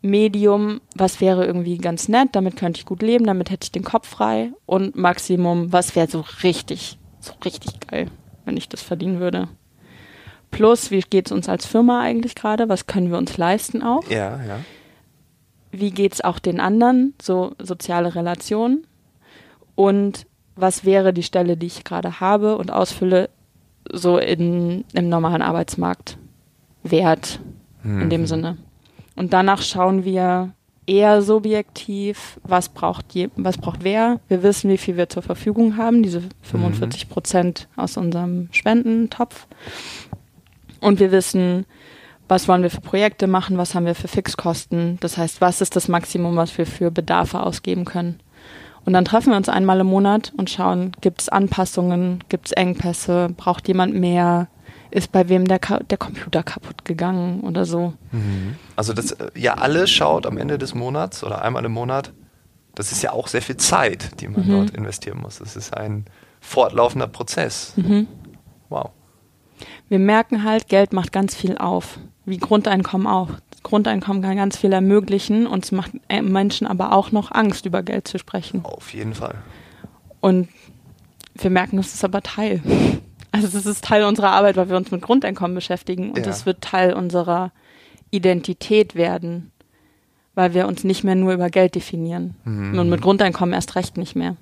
Medium, 0.00 0.82
was 0.94 1.22
wäre 1.22 1.46
irgendwie 1.46 1.78
ganz 1.78 2.08
nett, 2.08 2.28
damit 2.32 2.56
könnte 2.56 2.78
ich 2.78 2.84
gut 2.84 3.00
leben, 3.00 3.24
damit 3.24 3.48
hätte 3.48 3.64
ich 3.64 3.72
den 3.72 3.84
Kopf 3.84 4.06
frei. 4.06 4.52
Und 4.66 4.96
Maximum, 4.96 5.72
was 5.72 5.96
wäre 5.96 6.08
so 6.08 6.22
richtig, 6.42 6.98
so 7.20 7.32
richtig 7.42 7.80
geil, 7.88 8.10
wenn 8.44 8.58
ich 8.58 8.68
das 8.68 8.82
verdienen 8.82 9.18
würde. 9.18 9.48
Plus, 10.50 10.90
wie 10.90 11.00
geht 11.00 11.26
es 11.26 11.32
uns 11.32 11.48
als 11.48 11.64
Firma 11.64 12.00
eigentlich 12.00 12.34
gerade? 12.34 12.68
Was 12.68 12.86
können 12.86 13.10
wir 13.10 13.16
uns 13.16 13.38
leisten 13.38 13.82
auch? 13.82 14.08
Ja, 14.10 14.40
ja. 14.44 14.60
Wie 15.72 15.90
geht 15.90 16.12
es 16.12 16.20
auch 16.20 16.38
den 16.38 16.60
anderen? 16.60 17.14
So 17.20 17.54
soziale 17.58 18.14
Relationen. 18.14 18.86
Und 19.74 20.26
was 20.54 20.84
wäre 20.84 21.12
die 21.12 21.22
Stelle, 21.22 21.56
die 21.56 21.66
ich 21.66 21.82
gerade 21.82 22.20
habe 22.20 22.56
und 22.58 22.70
ausfülle, 22.70 23.30
so 23.92 24.18
in, 24.18 24.84
im 24.92 25.08
normalen 25.08 25.42
Arbeitsmarkt 25.42 26.18
wert 26.82 27.40
mhm. 27.82 28.02
in 28.02 28.10
dem 28.10 28.20
mhm. 28.22 28.26
Sinne. 28.26 28.58
Und 29.16 29.32
danach 29.32 29.62
schauen 29.62 30.04
wir 30.04 30.52
eher 30.86 31.22
subjektiv, 31.22 32.38
was 32.42 32.68
braucht, 32.68 33.14
je, 33.14 33.30
was 33.36 33.58
braucht 33.58 33.84
wer. 33.84 34.20
Wir 34.28 34.42
wissen, 34.42 34.70
wie 34.70 34.78
viel 34.78 34.96
wir 34.96 35.08
zur 35.08 35.22
Verfügung 35.22 35.76
haben, 35.76 36.02
diese 36.02 36.22
45 36.42 37.08
Prozent 37.08 37.68
mhm. 37.74 37.82
aus 37.82 37.96
unserem 37.96 38.48
Spendentopf. 38.52 39.46
Und 40.80 41.00
wir 41.00 41.12
wissen, 41.12 41.64
was 42.28 42.48
wollen 42.48 42.62
wir 42.62 42.70
für 42.70 42.80
Projekte 42.80 43.26
machen, 43.26 43.58
was 43.58 43.74
haben 43.74 43.86
wir 43.86 43.94
für 43.94 44.08
Fixkosten. 44.08 44.98
Das 45.00 45.16
heißt, 45.16 45.40
was 45.40 45.60
ist 45.60 45.76
das 45.76 45.88
Maximum, 45.88 46.36
was 46.36 46.56
wir 46.56 46.66
für 46.66 46.90
Bedarfe 46.90 47.40
ausgeben 47.40 47.84
können. 47.84 48.20
Und 48.84 48.92
dann 48.92 49.04
treffen 49.04 49.30
wir 49.30 49.36
uns 49.36 49.48
einmal 49.48 49.80
im 49.80 49.86
Monat 49.86 50.32
und 50.36 50.50
schauen, 50.50 50.92
gibt 51.00 51.22
es 51.22 51.28
Anpassungen, 51.28 52.22
gibt 52.28 52.46
es 52.46 52.52
Engpässe, 52.52 53.30
braucht 53.36 53.66
jemand 53.66 53.94
mehr, 53.94 54.48
ist 54.90 55.10
bei 55.10 55.28
wem 55.28 55.46
der, 55.46 55.58
der 55.58 55.98
Computer 55.98 56.42
kaputt 56.42 56.84
gegangen 56.84 57.40
oder 57.40 57.64
so. 57.64 57.94
Mhm. 58.12 58.56
Also 58.76 58.92
das, 58.92 59.16
ja, 59.34 59.54
alles 59.54 59.90
schaut 59.90 60.26
am 60.26 60.38
Ende 60.38 60.58
des 60.58 60.74
Monats 60.74 61.24
oder 61.24 61.42
einmal 61.42 61.64
im 61.64 61.72
Monat, 61.72 62.12
das 62.74 62.92
ist 62.92 63.02
ja 63.02 63.12
auch 63.12 63.28
sehr 63.28 63.42
viel 63.42 63.56
Zeit, 63.56 64.20
die 64.20 64.28
man 64.28 64.46
mhm. 64.46 64.50
dort 64.50 64.70
investieren 64.70 65.18
muss. 65.20 65.38
Das 65.38 65.56
ist 65.56 65.76
ein 65.76 66.04
fortlaufender 66.40 67.06
Prozess. 67.06 67.72
Mhm. 67.76 68.06
Wow. 68.68 68.90
Wir 69.88 69.98
merken 69.98 70.44
halt, 70.44 70.68
Geld 70.68 70.92
macht 70.92 71.12
ganz 71.12 71.34
viel 71.34 71.56
auf, 71.58 71.98
wie 72.24 72.38
Grundeinkommen 72.38 73.06
auch. 73.06 73.30
Grundeinkommen 73.64 74.22
kann 74.22 74.36
ganz 74.36 74.56
viel 74.56 74.72
ermöglichen 74.72 75.46
und 75.48 75.64
es 75.64 75.72
macht 75.72 75.90
äh, 76.08 76.22
Menschen 76.22 76.66
aber 76.68 76.92
auch 76.92 77.10
noch 77.10 77.32
Angst, 77.32 77.66
über 77.66 77.82
Geld 77.82 78.06
zu 78.06 78.18
sprechen. 78.20 78.64
Auf 78.64 78.94
jeden 78.94 79.14
Fall. 79.14 79.34
Und 80.20 80.48
wir 81.34 81.50
merken, 81.50 81.78
es 81.78 81.92
ist 81.94 82.04
aber 82.04 82.22
Teil. 82.22 82.62
Also 83.32 83.58
es 83.58 83.66
ist 83.66 83.84
Teil 83.84 84.04
unserer 84.04 84.30
Arbeit, 84.30 84.56
weil 84.56 84.68
wir 84.70 84.76
uns 84.76 84.92
mit 84.92 85.02
Grundeinkommen 85.02 85.56
beschäftigen 85.56 86.10
und 86.12 86.24
es 86.24 86.40
ja. 86.40 86.46
wird 86.46 86.60
Teil 86.60 86.92
unserer 86.94 87.50
Identität 88.12 88.94
werden. 88.94 89.50
weil 90.36 90.52
wir 90.52 90.66
uns 90.66 90.82
nicht 90.82 91.04
mehr 91.04 91.14
nur 91.14 91.32
über 91.32 91.48
Geld 91.48 91.76
definieren. 91.76 92.34
Mhm. 92.44 92.76
Und 92.78 92.88
mit 92.90 93.00
Grundeinkommen 93.02 93.52
erst 93.54 93.76
recht 93.76 93.96
nicht 93.96 94.16
mehr. 94.16 94.36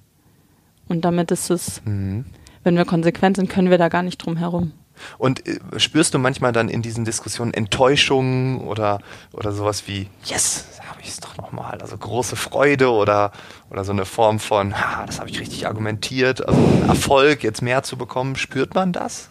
Und 0.89 1.05
damit 1.05 1.31
ist 1.31 1.51
es, 1.51 1.83
Mhm. 1.85 2.25
wenn 2.65 2.77
wir 2.79 2.87
konsequent 2.87 3.37
sind, 3.37 3.51
können 3.51 3.69
wir 3.69 3.77
da 3.77 3.89
gar 3.91 4.03
nicht 4.03 4.17
drum 4.17 4.39
herum. 4.39 4.73
Und 5.19 5.47
äh, 5.47 5.59
spürst 5.79 6.15
du 6.15 6.19
manchmal 6.19 6.53
dann 6.53 6.69
in 6.69 6.83
diesen 6.83 7.05
Diskussionen 7.05 7.55
Enttäuschung 7.55 8.67
oder, 8.67 9.01
oder 9.33 9.53
sowas 9.53 9.85
wie, 9.87 10.09
yes, 10.25 10.67
habe 10.89 11.01
ich 11.01 11.09
es 11.09 11.21
doch 11.21 11.37
nochmal, 11.37 11.81
also 11.81 11.97
große 11.97 12.37
Freude 12.37 12.91
oder, 12.91 13.33
oder 13.71 13.85
so 13.85 13.93
eine 13.93 14.05
Form 14.05 14.39
von, 14.39 14.79
ha, 14.79 15.05
das 15.07 15.19
habe 15.19 15.31
ich 15.31 15.41
richtig 15.41 15.67
argumentiert, 15.67 16.47
also 16.47 16.61
Erfolg, 16.87 17.43
jetzt 17.43 17.63
mehr 17.63 17.83
zu 17.83 17.97
bekommen, 17.97 18.37
spürt 18.37 18.75
man 18.75 18.93
das? 18.93 19.29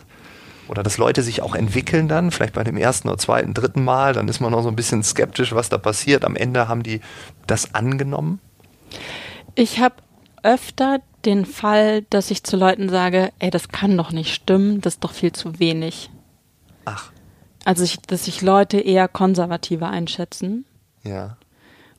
Oder 0.68 0.84
dass 0.84 0.98
Leute 0.98 1.22
sich 1.22 1.42
auch 1.42 1.56
entwickeln 1.56 2.08
dann, 2.08 2.32
vielleicht 2.32 2.54
bei 2.54 2.64
dem 2.64 2.78
ersten 2.78 3.10
oder 3.10 3.18
zweiten, 3.18 3.54
dritten 3.54 3.84
Mal, 3.84 4.14
dann 4.14 4.28
ist 4.28 4.40
man 4.40 4.52
noch 4.52 4.64
so 4.64 4.70
ein 4.70 4.76
bisschen 4.76 5.04
skeptisch, 5.04 5.54
was 5.54 5.70
da 5.70 5.78
passiert. 5.78 6.24
Am 6.24 6.36
Ende 6.36 6.68
haben 6.68 6.84
die 6.84 7.02
das 7.46 7.76
angenommen. 7.76 8.40
Ich 9.56 9.80
habe 9.80 9.96
öfter 10.44 11.00
den 11.26 11.46
Fall, 11.46 12.04
dass 12.10 12.32
ich 12.32 12.44
zu 12.44 12.58
Leuten 12.58 12.90
sage, 12.90 13.32
ey, 13.40 13.50
das 13.50 13.70
kann 13.70 13.98
doch 13.98 14.12
nicht 14.12 14.34
stimmen, 14.34 14.82
das 14.82 14.96
ist 14.96 15.04
doch 15.04 15.14
viel 15.14 15.32
zu 15.32 15.60
wenig. 15.60 16.10
Ach, 16.86 17.12
Also, 17.66 17.84
ich, 17.84 17.98
dass 18.08 18.26
sich 18.26 18.42
Leute 18.42 18.80
eher 18.80 19.08
konservativer 19.08 19.90
einschätzen. 19.90 20.66
ja. 21.04 21.38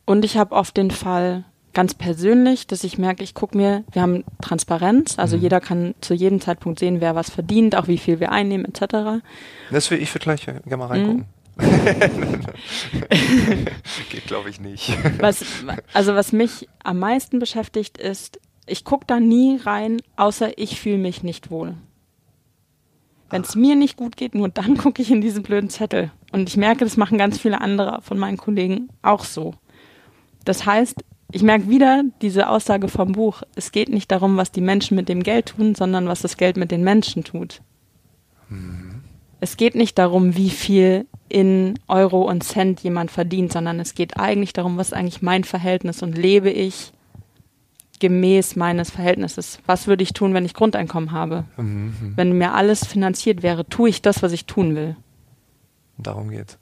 Und 0.04 0.24
ich 0.24 0.36
habe 0.36 0.56
oft 0.56 0.76
den 0.76 0.90
Fall, 0.90 1.44
ganz 1.74 1.94
persönlich, 1.94 2.66
dass 2.66 2.82
ich 2.82 2.98
merke, 2.98 3.22
ich 3.22 3.34
gucke 3.34 3.56
mir, 3.56 3.84
wir 3.92 4.02
haben 4.02 4.24
Transparenz, 4.42 5.16
also 5.16 5.36
Mhm. 5.36 5.42
jeder 5.42 5.60
kann 5.60 5.94
zu 6.00 6.12
jedem 6.12 6.40
Zeitpunkt 6.40 6.80
sehen, 6.80 7.00
wer 7.00 7.14
was 7.14 7.30
verdient, 7.30 7.76
auch 7.76 7.86
wie 7.86 7.98
viel 7.98 8.18
wir 8.18 8.32
einnehmen, 8.32 8.66
etc. 8.66 9.22
Das 9.70 9.90
will 9.92 10.02
ich 10.02 10.12
würde 10.12 10.24
gleich 10.24 10.44
gerne 10.44 10.76
mal 10.76 10.86
reingucken. 10.86 11.26
Geht, 14.10 14.26
glaube 14.26 14.50
ich, 14.50 14.60
nicht. 14.60 14.92
Was, 15.20 15.44
also 15.92 16.14
was 16.14 16.32
mich 16.32 16.68
am 16.82 16.98
meisten 16.98 17.38
beschäftigt 17.38 17.98
ist, 17.98 18.40
ich 18.72 18.84
gucke 18.84 19.04
da 19.06 19.20
nie 19.20 19.58
rein, 19.58 20.00
außer 20.16 20.58
ich 20.58 20.80
fühle 20.80 20.96
mich 20.96 21.22
nicht 21.22 21.50
wohl. 21.50 21.74
Wenn 23.28 23.42
es 23.42 23.54
mir 23.54 23.76
nicht 23.76 23.98
gut 23.98 24.16
geht, 24.16 24.34
nur 24.34 24.48
dann 24.48 24.76
gucke 24.78 25.02
ich 25.02 25.10
in 25.10 25.20
diesen 25.20 25.42
blöden 25.42 25.68
Zettel. 25.68 26.10
Und 26.32 26.48
ich 26.48 26.56
merke, 26.56 26.84
das 26.84 26.96
machen 26.96 27.18
ganz 27.18 27.38
viele 27.38 27.60
andere 27.60 28.00
von 28.00 28.18
meinen 28.18 28.38
Kollegen 28.38 28.88
auch 29.02 29.24
so. 29.24 29.54
Das 30.46 30.64
heißt, 30.64 31.04
ich 31.30 31.42
merke 31.42 31.68
wieder 31.68 32.02
diese 32.22 32.48
Aussage 32.48 32.88
vom 32.88 33.12
Buch, 33.12 33.42
es 33.54 33.72
geht 33.72 33.90
nicht 33.90 34.10
darum, 34.10 34.38
was 34.38 34.52
die 34.52 34.60
Menschen 34.62 34.96
mit 34.96 35.08
dem 35.08 35.22
Geld 35.22 35.46
tun, 35.50 35.74
sondern 35.74 36.08
was 36.08 36.22
das 36.22 36.38
Geld 36.38 36.56
mit 36.56 36.70
den 36.70 36.82
Menschen 36.82 37.24
tut. 37.24 37.60
Es 39.40 39.56
geht 39.58 39.74
nicht 39.74 39.98
darum, 39.98 40.36
wie 40.36 40.50
viel 40.50 41.06
in 41.28 41.78
Euro 41.88 42.22
und 42.22 42.42
Cent 42.42 42.80
jemand 42.80 43.10
verdient, 43.10 43.52
sondern 43.52 43.80
es 43.80 43.94
geht 43.94 44.18
eigentlich 44.18 44.54
darum, 44.54 44.78
was 44.78 44.88
ist 44.88 44.94
eigentlich 44.94 45.22
mein 45.22 45.44
Verhältnis 45.44 46.02
und 46.02 46.16
lebe 46.16 46.50
ich 46.50 46.92
gemäß 48.02 48.56
meines 48.56 48.90
Verhältnisses. 48.90 49.60
Was 49.64 49.86
würde 49.86 50.02
ich 50.02 50.12
tun, 50.12 50.34
wenn 50.34 50.44
ich 50.44 50.54
Grundeinkommen 50.54 51.12
habe? 51.12 51.44
Mhm. 51.56 52.12
Wenn 52.16 52.36
mir 52.36 52.52
alles 52.52 52.84
finanziert 52.84 53.44
wäre, 53.44 53.64
tue 53.68 53.88
ich 53.88 54.02
das, 54.02 54.22
was 54.24 54.32
ich 54.32 54.44
tun 54.46 54.74
will. 54.74 54.96
Darum 55.98 56.30
geht's. 56.30 56.58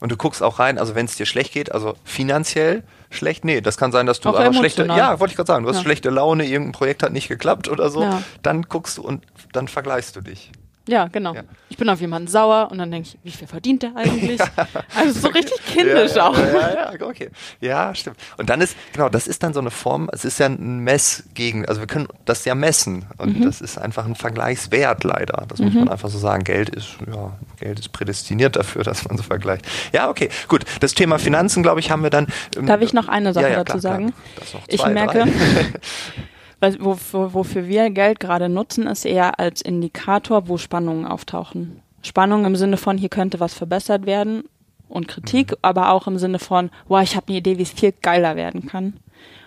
Und 0.00 0.10
du 0.10 0.16
guckst 0.16 0.42
auch 0.42 0.58
rein, 0.58 0.76
also 0.78 0.96
wenn 0.96 1.06
es 1.06 1.14
dir 1.16 1.26
schlecht 1.26 1.52
geht, 1.54 1.70
also 1.72 1.94
finanziell 2.02 2.82
schlecht, 3.08 3.44
nee, 3.44 3.60
das 3.60 3.76
kann 3.78 3.92
sein, 3.92 4.04
dass 4.06 4.20
du 4.20 4.28
Auch 4.30 4.34
aber 4.38 4.52
schlechte, 4.52 4.82
emotional. 4.82 5.12
ja, 5.14 5.20
wollte 5.20 5.30
ich 5.32 5.36
gerade 5.36 5.46
sagen, 5.46 5.62
du 5.62 5.70
hast 5.70 5.76
Ja. 5.78 5.82
schlechte 5.84 6.10
Laune, 6.10 6.44
irgendein 6.44 6.72
Projekt 6.72 7.04
hat 7.04 7.12
nicht 7.12 7.28
geklappt 7.28 7.68
oder 7.68 7.88
so, 7.88 8.02
Ja. 8.02 8.22
dann 8.42 8.62
guckst 8.64 8.98
du 8.98 9.02
und 9.02 9.24
dann 9.52 9.68
vergleichst 9.68 10.16
du 10.16 10.20
dich. 10.20 10.50
Ja, 10.86 11.08
genau. 11.08 11.34
Ja. 11.34 11.42
Ich 11.70 11.78
bin 11.78 11.88
auf 11.88 12.00
jemanden 12.00 12.28
sauer 12.28 12.68
und 12.70 12.76
dann 12.78 12.90
denke 12.90 13.08
ich, 13.08 13.18
wie 13.24 13.30
viel 13.30 13.48
verdient 13.48 13.82
der 13.82 13.96
eigentlich? 13.96 14.40
Also 14.94 15.18
so 15.20 15.28
richtig 15.28 15.64
kindisch 15.66 16.14
ja, 16.14 16.28
auch. 16.28 16.36
Ja, 16.38 16.92
ja, 16.94 17.06
okay. 17.06 17.30
Ja, 17.60 17.94
stimmt. 17.94 18.16
Und 18.36 18.50
dann 18.50 18.60
ist, 18.60 18.76
genau, 18.92 19.08
das 19.08 19.26
ist 19.26 19.42
dann 19.42 19.54
so 19.54 19.60
eine 19.60 19.70
Form, 19.70 20.08
es 20.12 20.24
ist 20.24 20.38
ja 20.38 20.46
ein 20.46 20.80
Messgegen, 20.80 21.64
also 21.66 21.80
wir 21.80 21.86
können 21.88 22.06
das 22.26 22.44
ja 22.44 22.54
messen 22.54 23.06
und 23.18 23.38
Mhm. 23.40 23.44
das 23.44 23.60
ist 23.60 23.78
einfach 23.78 24.04
ein 24.04 24.14
Vergleichswert 24.14 25.04
leider. 25.04 25.44
Das 25.48 25.58
muss 25.58 25.72
man 25.74 25.88
einfach 25.88 26.08
so 26.10 26.18
sagen. 26.18 26.44
Geld 26.44 26.68
ist, 26.68 26.96
ja, 27.06 27.32
Geld 27.58 27.80
ist 27.80 27.92
prädestiniert 27.92 28.54
dafür, 28.56 28.84
dass 28.84 29.08
man 29.08 29.16
so 29.16 29.22
vergleicht. 29.22 29.64
Ja, 29.92 30.08
okay, 30.10 30.28
gut. 30.48 30.64
Das 30.80 30.92
Thema 30.94 31.18
Finanzen, 31.18 31.62
glaube 31.62 31.80
ich, 31.80 31.90
haben 31.90 32.02
wir 32.02 32.10
dann. 32.10 32.26
ähm, 32.56 32.66
Darf 32.66 32.82
ich 32.82 32.92
noch 32.92 33.08
eine 33.08 33.32
Sache 33.32 33.46
ja, 33.46 33.50
ja, 33.52 33.64
dazu 33.64 33.78
klar, 33.78 33.92
sagen? 33.94 34.12
Klar. 34.36 34.46
Noch 34.54 34.68
Ich 34.68 34.80
zwei, 34.80 34.90
merke. 34.90 35.26
was, 36.64 36.82
wofür, 36.82 37.34
wofür 37.34 37.66
wir 37.68 37.90
Geld 37.90 38.20
gerade 38.20 38.48
nutzen, 38.48 38.86
ist 38.86 39.04
eher 39.04 39.38
als 39.38 39.60
Indikator, 39.60 40.48
wo 40.48 40.56
Spannungen 40.56 41.06
auftauchen. 41.06 41.80
Spannung 42.02 42.44
im 42.44 42.56
Sinne 42.56 42.76
von, 42.76 42.98
hier 42.98 43.08
könnte 43.08 43.40
was 43.40 43.54
verbessert 43.54 44.06
werden 44.06 44.44
und 44.88 45.08
Kritik, 45.08 45.50
Mhm. 45.52 45.56
aber 45.62 45.90
auch 45.92 46.06
im 46.06 46.18
Sinne 46.18 46.38
von, 46.38 46.70
wow, 46.88 47.02
ich 47.02 47.16
habe 47.16 47.28
eine 47.28 47.38
Idee, 47.38 47.58
wie 47.58 47.62
es 47.62 47.72
viel 47.72 47.92
geiler 48.02 48.36
werden 48.36 48.66
kann. 48.66 48.94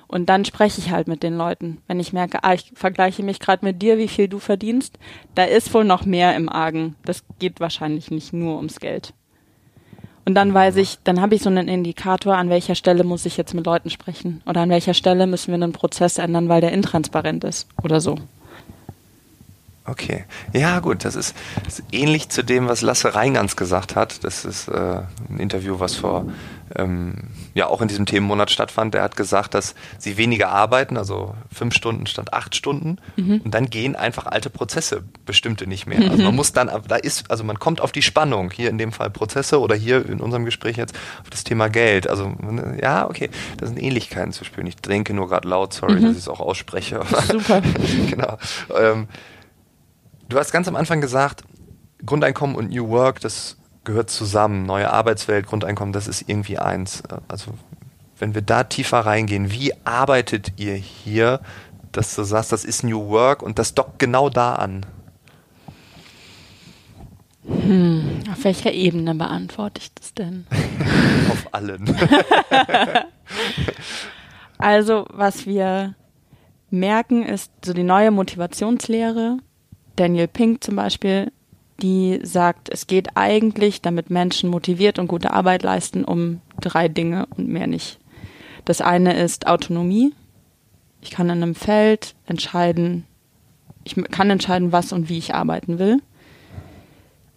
Und 0.08 0.30
dann 0.30 0.46
spreche 0.46 0.80
ich 0.80 0.92
halt 0.92 1.10
mit 1.10 1.22
den 1.22 1.36
Leuten. 1.38 1.80
Wenn 1.88 2.00
ich 2.00 2.14
merke, 2.14 2.44
ah, 2.44 2.54
ich 2.54 2.72
vergleiche 2.76 3.24
mich 3.24 3.40
gerade 3.42 3.66
mit 3.66 3.82
dir, 3.82 3.98
wie 3.98 4.08
viel 4.08 4.30
du 4.30 4.40
verdienst, 4.40 4.98
da 5.36 5.44
ist 5.44 5.74
wohl 5.74 5.84
noch 5.84 6.06
mehr 6.06 6.34
im 6.36 6.48
Argen. 6.48 6.96
Das 7.04 7.26
geht 7.40 7.60
wahrscheinlich 7.60 8.10
nicht 8.10 8.32
nur 8.32 8.56
ums 8.56 8.80
Geld. 8.80 9.14
Und 10.28 10.34
dann 10.34 10.54
weiß 10.54 10.76
ich, 10.76 10.98
dann 11.06 11.22
habe 11.22 11.36
ich 11.36 11.42
so 11.42 11.50
einen 11.50 11.70
Indikator, 11.70 12.36
an 12.36 12.50
welcher 12.50 12.76
Stelle 12.76 13.06
muss 13.06 13.26
ich 13.26 13.38
jetzt 13.38 13.54
mit 13.54 13.66
Leuten 13.66 13.90
sprechen. 13.90 14.42
Oder 14.46 14.60
an 14.60 14.70
welcher 14.70 14.94
Stelle 14.94 15.26
müssen 15.26 15.54
wir 15.54 15.54
einen 15.54 15.72
Prozess 15.72 16.18
ändern, 16.18 16.50
weil 16.50 16.60
der 16.60 16.74
intransparent 16.74 17.46
ist. 17.46 17.70
Oder 17.82 18.02
so. 18.02 18.18
Okay. 19.88 20.26
Ja, 20.52 20.80
gut, 20.80 21.06
das 21.06 21.16
ist, 21.16 21.36
das 21.64 21.80
ist 21.80 21.86
ähnlich 21.94 22.28
zu 22.28 22.44
dem, 22.44 22.68
was 22.68 22.82
Lasse 22.82 23.16
Reingans 23.16 23.56
gesagt 23.56 23.96
hat. 23.96 24.24
Das 24.26 24.44
ist 24.44 24.68
äh, 24.68 25.02
ein 25.30 25.40
Interview, 25.40 25.80
was 25.80 25.96
vor 25.96 26.26
ähm, 26.76 27.16
ja 27.54 27.68
auch 27.68 27.82
in 27.82 27.88
diesem 27.88 28.06
Themenmonat 28.06 28.52
stattfand. 28.52 28.96
Er 28.96 29.04
hat 29.04 29.16
gesagt, 29.16 29.54
dass 29.54 29.76
sie 29.98 30.18
weniger 30.18 30.50
arbeiten, 30.50 30.98
also 30.98 31.36
fünf 31.54 31.74
Stunden 31.74 32.06
statt 32.06 32.34
acht 32.34 32.56
Stunden, 32.56 32.98
und 33.16 33.54
dann 33.54 33.70
gehen 33.70 33.96
einfach 33.96 34.26
alte 34.26 34.50
Prozesse 34.50 35.04
bestimmte 35.26 35.68
nicht 35.68 35.88
mehr. 35.88 36.12
Also 36.12 36.24
man 36.24 36.36
muss 36.36 36.52
dann, 36.52 36.70
da 36.88 36.96
ist, 36.98 37.32
also 37.32 37.44
man 37.44 37.58
kommt 37.58 37.82
auf 37.82 37.92
die 37.92 38.02
Spannung, 38.02 38.52
hier 38.52 38.70
in 38.70 38.78
dem 38.78 38.92
Fall 38.92 39.10
Prozesse 39.10 39.60
oder 39.60 39.76
hier 39.76 40.06
in 40.08 40.20
unserem 40.20 40.46
Gespräch 40.46 40.78
jetzt 40.78 40.96
auf 41.22 41.30
das 41.30 41.44
Thema 41.44 41.70
Geld. 41.70 42.10
Also 42.10 42.36
ja, 42.82 43.10
okay, 43.10 43.30
da 43.58 43.66
sind 43.66 43.82
Ähnlichkeiten 43.82 44.34
zu 44.34 44.44
spüren. 44.44 44.68
Ich 44.68 44.76
denke 44.76 45.14
nur 45.14 45.30
gerade 45.30 45.48
laut, 45.48 45.74
sorry, 45.74 46.02
dass 46.02 46.12
ich 46.12 46.18
es 46.18 46.28
auch 46.28 46.42
ausspreche. 46.42 47.00
Super. 47.32 47.62
genau. 48.10 48.38
Ähm, 48.78 49.08
Du 50.30 50.38
hast 50.38 50.52
ganz 50.52 50.68
am 50.68 50.76
Anfang 50.76 51.02
gesagt, 51.02 51.44
Grundeinkommen 52.06 52.56
und 52.56 52.70
New 52.70 52.90
Work, 52.90 53.22
das 53.22 53.58
gehört 53.84 54.10
zusammen. 54.10 54.66
Neue 54.66 54.92
Arbeitswelt, 54.92 55.48
Grundeinkommen, 55.48 55.94
das 55.94 56.08
ist 56.08 56.28
irgendwie 56.28 56.58
eins. 56.58 57.04
Also 57.28 57.54
wenn 58.20 58.36
wir 58.36 58.42
da 58.42 58.64
tiefer 58.64 59.00
reingehen, 59.00 59.52
wie 59.52 59.74
arbeitet 59.86 60.54
ihr 60.58 60.76
hier, 60.76 61.40
dass 61.92 62.16
du 62.16 62.24
sagst, 62.24 62.52
das 62.52 62.66
ist 62.66 62.84
New 62.84 63.08
Work 63.10 63.42
und 63.42 63.58
das 63.58 63.74
dockt 63.74 64.00
genau 64.00 64.30
da 64.30 64.56
an? 64.56 64.86
Auf 68.30 68.44
welcher 68.44 68.74
Ebene 68.74 69.16
beantworte 69.16 69.80
ich 69.82 69.94
das 69.94 70.14
denn? 70.14 70.46
Auf 71.32 71.48
allen. 71.54 71.96
Also, 74.60 75.06
was 75.12 75.46
wir 75.46 75.94
merken, 76.72 77.24
ist 77.24 77.52
so 77.64 77.74
die 77.74 77.84
neue 77.84 78.10
Motivationslehre. 78.10 79.38
Daniel 79.98 80.28
Pink 80.28 80.64
zum 80.64 80.78
Beispiel, 80.78 81.32
die 81.82 82.20
sagt, 82.24 82.70
es 82.70 82.88
geht 82.88 83.10
eigentlich, 83.16 83.82
damit 83.82 84.10
Menschen 84.10 84.50
motiviert 84.50 84.98
und 84.98 85.08
gute 85.08 85.32
Arbeit 85.32 85.64
leisten, 85.64 86.06
um 86.06 86.42
drei 86.62 86.88
Dinge 86.88 87.28
und 87.38 87.50
mehr 87.50 87.68
nicht. 87.68 88.00
Das 88.66 88.82
eine 88.82 89.20
ist 89.20 89.48
Autonomie. 89.48 90.14
Ich 91.02 91.12
kann 91.12 91.28
in 91.30 91.44
einem 91.44 91.56
Feld 91.56 92.16
entscheiden, 92.26 93.06
ich 93.84 93.96
kann 94.12 94.30
entscheiden, 94.30 94.72
was 94.72 94.92
und 94.92 95.08
wie 95.10 95.18
ich 95.18 95.36
arbeiten 95.36 95.80
will. 95.80 96.02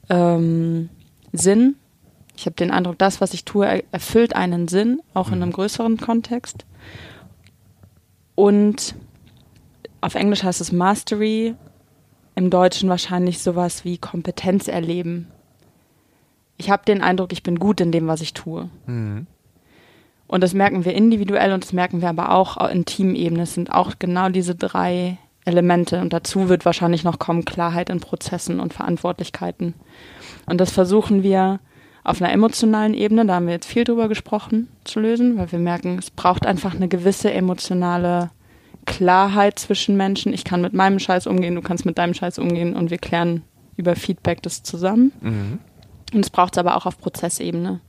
Ähm, 0.09 0.89
Sinn. 1.33 1.77
Ich 2.37 2.47
habe 2.47 2.57
den 2.57 2.71
Eindruck, 2.71 2.99
das, 2.99 3.21
was 3.21 3.35
ich 3.35 3.45
tue, 3.45 3.67
er- 3.67 3.85
erfüllt 3.93 4.35
einen 4.35 4.67
Sinn, 4.67 5.01
auch 5.13 5.29
in 5.29 5.43
einem 5.43 5.53
größeren 5.53 5.99
Kontext. 5.99 6.65
Und 8.35 8.95
auf 10.01 10.15
Englisch 10.15 10.43
heißt 10.43 10.63
es 10.63 10.73
Mastery, 10.73 11.55
im 12.35 12.51
Deutschen 12.51 12.89
wahrscheinlich 12.89 13.41
sowas 13.41 13.85
wie 13.85 13.99
Kompetenz 13.99 14.69
erleben. 14.69 15.29
Ich 16.57 16.71
habe 16.71 16.85
den 16.85 17.03
Eindruck, 17.03 17.33
ich 17.33 17.43
bin 17.43 17.59
gut 17.59 17.81
in 17.81 17.93
dem, 17.93 18.07
was 18.07 18.21
ich 18.21 18.35
tue. 18.35 18.69
Mhm. 18.87 19.27
Und 20.27 20.43
das 20.43 20.55
merken 20.55 20.85
wir 20.85 20.95
individuell 20.95 21.53
und 21.53 21.65
das 21.65 21.73
merken 21.73 22.03
wir 22.03 22.09
aber 22.09 22.33
auch 22.33 22.57
in 22.71 22.85
Teamebene. 22.85 23.43
Es 23.43 23.55
sind 23.55 23.73
auch 23.73 23.95
genau 23.99 24.29
diese 24.29 24.55
drei 24.55 25.19
Elemente. 25.45 26.01
Und 26.01 26.13
dazu 26.13 26.49
wird 26.49 26.65
wahrscheinlich 26.65 27.03
noch 27.03 27.19
kommen 27.19 27.45
Klarheit 27.45 27.91
in 27.91 28.01
Prozessen 28.01 28.61
und 28.61 28.73
Verantwortlichkeiten. 28.73 29.75
Und 30.47 30.61
das 30.61 30.71
versuchen 30.71 31.23
wir 31.23 31.59
auf 32.05 32.23
einer 32.23 32.33
emotionalen 32.33 32.95
Ebene, 32.95 33.27
da 33.27 33.35
haben 33.35 33.47
wir 33.47 33.55
jetzt 33.55 33.67
viel 33.67 33.85
drüber 33.85 34.09
gesprochen, 34.09 34.69
zu 34.85 35.01
lösen, 35.01 35.37
weil 35.37 35.53
wir 35.53 35.59
merken, 35.59 35.99
es 35.99 36.11
braucht 36.11 36.47
einfach 36.47 36.75
eine 36.75 36.89
gewisse 36.89 37.33
emotionale 37.33 38.31
Klarheit 38.91 39.59
zwischen 39.59 39.97
Menschen. 39.97 40.33
Ich 40.33 40.45
kann 40.45 40.61
mit 40.61 40.73
meinem 40.73 40.99
Scheiß 40.99 41.27
umgehen, 41.27 41.55
du 41.55 41.63
kannst 41.63 41.87
mit 41.87 41.97
deinem 41.97 42.13
Scheiß 42.13 42.39
umgehen 42.39 42.75
und 42.75 42.91
wir 42.91 42.99
klären 42.99 43.43
über 43.77 43.95
Feedback 43.95 44.43
das 44.43 44.63
zusammen. 44.63 45.13
Mhm. 45.21 45.59
Und 46.13 46.25
es 46.25 46.31
braucht 46.31 46.55
es 46.55 46.59
aber 46.59 46.77
auch 46.77 46.87
auf 46.87 46.99
Prozessebene. 46.99 47.81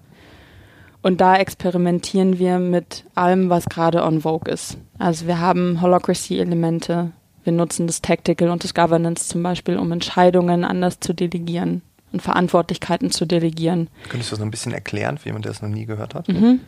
Und 1.02 1.20
da 1.20 1.36
experimentieren 1.36 2.38
wir 2.38 2.60
mit 2.60 3.06
allem, 3.16 3.50
was 3.50 3.66
gerade 3.66 4.04
on 4.04 4.22
vogue 4.22 4.52
ist. 4.52 4.78
Also 5.00 5.26
wir 5.26 5.40
haben 5.40 5.82
Holocracy-Elemente, 5.82 7.12
wir 7.44 7.54
nutzen 7.54 7.88
das 7.88 8.04
Tactical 8.04 8.50
und 8.50 8.64
das 8.64 8.76
Governance 8.76 9.28
zum 9.28 9.42
Beispiel, 9.42 9.78
um 9.78 9.92
Entscheidungen 9.92 10.64
anders 10.64 11.00
zu 11.00 11.14
delegieren 11.14 11.82
und 12.12 12.22
Verantwortlichkeiten 12.22 13.10
zu 13.10 13.26
delegieren. 13.26 13.90
Könntest 14.10 14.30
du 14.30 14.34
das 14.34 14.40
noch 14.40 14.46
ein 14.46 14.52
bisschen 14.52 14.74
erklären, 14.74 15.18
für 15.18 15.30
jemand, 15.30 15.46
der 15.46 15.52
es 15.52 15.64
noch 15.64 15.70
nie 15.70 15.88
gehört 15.88 16.14
hat? 16.14 16.28
Mhm. 16.28 16.60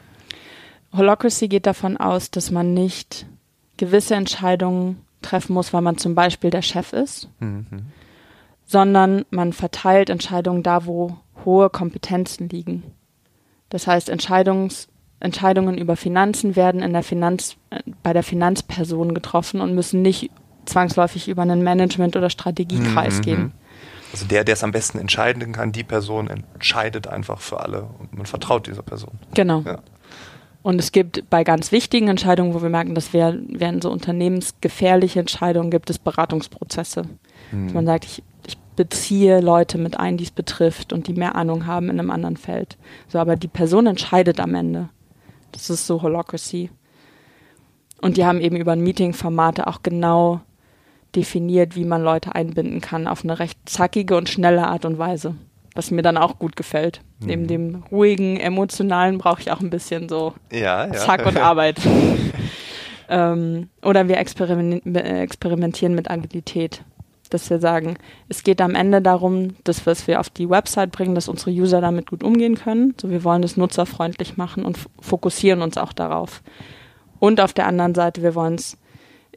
Holocracy 0.91 1.47
geht 1.47 1.67
davon 1.67 1.97
aus, 1.97 2.31
dass 2.31 2.49
man 2.49 2.73
nicht 2.73 3.27
gewisse 3.77 4.15
Entscheidungen 4.15 5.01
treffen 5.21 5.53
muss, 5.53 5.73
weil 5.73 5.81
man 5.81 5.97
zum 5.97 6.15
Beispiel 6.15 6.49
der 6.49 6.61
Chef 6.61 6.93
ist, 6.93 7.29
mhm. 7.39 7.65
sondern 8.65 9.25
man 9.29 9.53
verteilt 9.53 10.09
Entscheidungen 10.09 10.63
da, 10.63 10.85
wo 10.85 11.17
hohe 11.45 11.69
Kompetenzen 11.69 12.49
liegen. 12.49 12.83
Das 13.69 13.87
heißt, 13.87 14.09
Entscheidungs 14.09 14.89
Entscheidungen 15.23 15.77
über 15.77 15.95
Finanzen 15.95 16.57
werden 16.57 16.81
in 16.81 16.91
der 16.91 17.01
Finanz, 17.01 17.55
bei 18.03 18.11
der 18.11 18.23
Finanzperson 18.23 19.13
getroffen 19.13 19.61
und 19.61 19.73
müssen 19.73 20.01
nicht 20.01 20.29
zwangsläufig 20.65 21.29
über 21.29 21.41
einen 21.43 21.63
Management- 21.63 22.17
oder 22.17 22.29
Strategiekreis 22.29 23.19
mhm. 23.19 23.21
gehen. 23.21 23.51
Also 24.11 24.25
der, 24.25 24.43
der 24.43 24.53
es 24.53 24.63
am 24.63 24.71
besten 24.71 24.99
entscheiden 24.99 25.53
kann, 25.53 25.71
die 25.71 25.83
Person 25.83 26.27
entscheidet 26.27 27.07
einfach 27.07 27.39
für 27.39 27.61
alle 27.61 27.87
und 27.99 28.13
man 28.13 28.25
vertraut 28.25 28.67
dieser 28.67 28.83
Person. 28.83 29.17
Genau. 29.33 29.61
Ja. 29.61 29.79
Und 30.63 30.79
es 30.79 30.93
gibt 30.93 31.29
bei 31.29 31.43
ganz 31.43 31.73
wichtigen 31.73 32.07
Entscheidungen, 32.07 32.53
wo 32.53 32.61
wir 32.61 32.69
merken, 32.69 32.95
das 32.95 33.11
wär, 33.11 33.37
wären 33.49 33.81
so 33.81 33.91
unternehmensgefährliche 33.91 35.19
Entscheidungen, 35.19 35.69
gibt 35.69 35.89
es 35.89 35.99
Beratungsprozesse. 35.99 37.03
Mhm. 37.51 37.65
Dass 37.65 37.73
man 37.73 37.85
sagt, 37.85 38.05
ich, 38.05 38.23
ich 38.47 38.57
beziehe 38.77 39.41
Leute 39.41 39.77
mit 39.77 39.99
ein, 39.99 40.15
die 40.15 40.23
es 40.23 40.31
betrifft 40.31 40.93
und 40.93 41.07
die 41.07 41.13
mehr 41.13 41.35
Ahnung 41.35 41.67
haben 41.67 41.89
in 41.89 41.99
einem 41.99 42.09
anderen 42.09 42.37
Feld. 42.37 42.77
So, 43.09 43.19
aber 43.19 43.35
die 43.35 43.49
Person 43.49 43.87
entscheidet 43.87 44.39
am 44.39 44.55
Ende. 44.55 44.89
Das 45.51 45.69
ist 45.69 45.85
so 45.85 46.01
Holocracy. 46.01 46.69
Und 48.01 48.15
die 48.15 48.25
haben 48.25 48.39
eben 48.39 48.55
über 48.55 48.75
Meeting-Formate 48.77 49.67
auch 49.67 49.83
genau 49.83 50.41
definiert, 51.15 51.75
wie 51.75 51.85
man 51.85 52.01
Leute 52.01 52.35
einbinden 52.35 52.81
kann 52.81 53.07
auf 53.07 53.23
eine 53.23 53.37
recht 53.37 53.59
zackige 53.65 54.15
und 54.15 54.29
schnelle 54.29 54.67
Art 54.67 54.85
und 54.85 54.97
Weise. 54.97 55.35
Was 55.75 55.91
mir 55.91 56.01
dann 56.01 56.17
auch 56.17 56.39
gut 56.39 56.55
gefällt. 56.55 57.01
Mhm. 57.19 57.27
Neben 57.27 57.47
dem 57.47 57.83
ruhigen, 57.91 58.37
emotionalen 58.37 59.17
brauche 59.17 59.41
ich 59.41 59.51
auch 59.51 59.59
ein 59.59 59.69
bisschen 59.69 60.09
so 60.09 60.33
ja, 60.51 60.85
ja. 60.85 60.93
Zack 60.93 61.25
und 61.25 61.37
Arbeit. 61.41 61.77
ähm, 63.09 63.69
oder 63.81 64.07
wir 64.07 64.17
experimentieren 64.17 65.95
mit 65.95 66.09
Agilität. 66.09 66.83
Dass 67.29 67.49
wir 67.49 67.57
sagen, 67.57 67.97
es 68.29 68.43
geht 68.43 68.61
am 68.61 68.75
Ende 68.75 69.01
darum, 69.01 69.55
dass 69.63 69.87
was 69.87 70.07
wir 70.07 70.19
auf 70.19 70.29
die 70.29 70.49
Website 70.49 70.91
bringen, 70.91 71.15
dass 71.15 71.27
unsere 71.27 71.49
User 71.49 71.81
damit 71.81 72.09
gut 72.11 72.23
umgehen 72.23 72.55
können. 72.55 72.93
So, 73.01 73.09
wir 73.09 73.23
wollen 73.23 73.41
das 73.41 73.57
nutzerfreundlich 73.57 74.37
machen 74.37 74.63
und 74.63 74.77
fokussieren 75.01 75.63
uns 75.63 75.77
auch 75.77 75.93
darauf. 75.93 76.43
Und 77.17 77.41
auf 77.41 77.53
der 77.53 77.65
anderen 77.65 77.95
Seite, 77.95 78.21
wir 78.21 78.35
wollen 78.35 78.55
es 78.55 78.77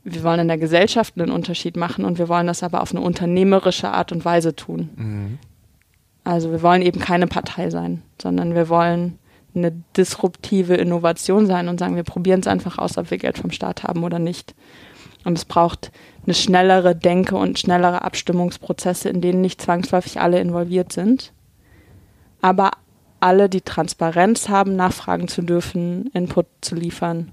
wir 0.09 0.22
wollen 0.22 0.40
in 0.40 0.49
der 0.49 0.59
Gesellschaft 0.59 1.14
einen 1.18 1.33
Unterschied 1.33 1.77
machen 1.77 2.05
und 2.05 2.18
wir 2.18 2.29
wollen 2.29 2.46
das 2.46 2.62
aber 2.62 2.81
auf 2.81 2.92
eine 2.92 3.01
unternehmerische 3.01 3.88
Art 3.88 4.12
und 4.12 4.25
Weise 4.25 4.55
tun. 4.55 4.90
Mhm. 4.94 5.38
Also 6.26 6.50
wir 6.50 6.60
wollen 6.60 6.82
eben 6.82 6.98
keine 6.98 7.28
Partei 7.28 7.70
sein, 7.70 8.02
sondern 8.20 8.56
wir 8.56 8.68
wollen 8.68 9.16
eine 9.54 9.70
disruptive 9.96 10.74
Innovation 10.74 11.46
sein 11.46 11.68
und 11.68 11.78
sagen, 11.78 11.94
wir 11.94 12.02
probieren 12.02 12.40
es 12.40 12.48
einfach 12.48 12.78
aus, 12.78 12.98
ob 12.98 13.12
wir 13.12 13.18
Geld 13.18 13.38
vom 13.38 13.52
Staat 13.52 13.84
haben 13.84 14.02
oder 14.02 14.18
nicht. 14.18 14.56
Und 15.24 15.38
es 15.38 15.44
braucht 15.44 15.92
eine 16.24 16.34
schnellere 16.34 16.96
Denke 16.96 17.36
und 17.36 17.60
schnellere 17.60 18.02
Abstimmungsprozesse, 18.02 19.08
in 19.08 19.20
denen 19.20 19.40
nicht 19.40 19.62
zwangsläufig 19.62 20.20
alle 20.20 20.40
involviert 20.40 20.92
sind, 20.92 21.32
aber 22.42 22.72
alle 23.20 23.48
die 23.48 23.60
Transparenz 23.60 24.48
haben, 24.48 24.74
nachfragen 24.74 25.28
zu 25.28 25.42
dürfen, 25.42 26.10
Input 26.12 26.46
zu 26.60 26.74
liefern 26.74 27.32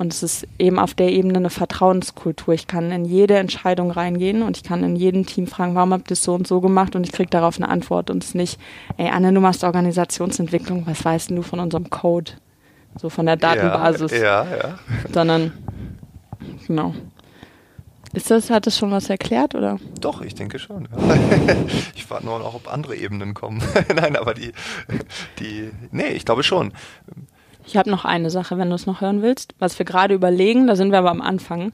und 0.00 0.14
es 0.14 0.22
ist 0.22 0.48
eben 0.58 0.78
auf 0.78 0.94
der 0.94 1.12
Ebene 1.12 1.36
eine 1.36 1.50
Vertrauenskultur. 1.50 2.54
Ich 2.54 2.66
kann 2.66 2.90
in 2.90 3.04
jede 3.04 3.36
Entscheidung 3.36 3.90
reingehen 3.90 4.42
und 4.42 4.56
ich 4.56 4.62
kann 4.62 4.82
in 4.82 4.96
jedem 4.96 5.26
Team 5.26 5.46
fragen, 5.46 5.74
warum 5.74 5.92
habt 5.92 6.04
ihr 6.04 6.16
das 6.16 6.22
so 6.22 6.32
und 6.32 6.46
so 6.46 6.62
gemacht? 6.62 6.96
Und 6.96 7.04
ich 7.04 7.12
kriege 7.12 7.28
darauf 7.28 7.56
eine 7.58 7.68
Antwort. 7.68 8.08
Und 8.08 8.24
es 8.24 8.30
ist 8.30 8.34
nicht, 8.34 8.58
ey, 8.96 9.10
Anne, 9.10 9.30
du 9.30 9.40
machst 9.40 9.62
Organisationsentwicklung, 9.62 10.86
was 10.86 11.04
weißt 11.04 11.32
du 11.32 11.42
von 11.42 11.60
unserem 11.60 11.90
Code? 11.90 12.32
So 12.98 13.10
von 13.10 13.26
der 13.26 13.36
Datenbasis. 13.36 14.12
Ja, 14.12 14.44
ja. 14.44 14.44
ja. 14.56 14.78
Sondern, 15.12 15.52
genau. 16.66 16.94
Ist 18.14 18.30
das, 18.30 18.48
hat 18.48 18.66
das 18.66 18.78
schon 18.78 18.92
was 18.92 19.10
erklärt, 19.10 19.54
oder? 19.54 19.78
Doch, 20.00 20.22
ich 20.22 20.34
denke 20.34 20.58
schon. 20.58 20.88
Ja. 20.96 21.14
ich 21.94 22.08
warte 22.08 22.24
nur 22.24 22.38
noch, 22.38 22.54
ob 22.54 22.72
andere 22.72 22.96
Ebenen 22.96 23.34
kommen. 23.34 23.62
Nein, 23.94 24.16
aber 24.16 24.32
die, 24.32 24.52
die, 25.40 25.70
nee, 25.90 26.08
ich 26.08 26.24
glaube 26.24 26.42
schon. 26.42 26.72
Ich 27.70 27.76
habe 27.76 27.88
noch 27.88 28.04
eine 28.04 28.30
Sache, 28.30 28.58
wenn 28.58 28.68
du 28.68 28.74
es 28.74 28.86
noch 28.86 29.00
hören 29.00 29.22
willst. 29.22 29.54
Was 29.60 29.78
wir 29.78 29.86
gerade 29.86 30.12
überlegen, 30.12 30.66
da 30.66 30.74
sind 30.74 30.90
wir 30.90 30.98
aber 30.98 31.12
am 31.12 31.20
Anfang, 31.20 31.72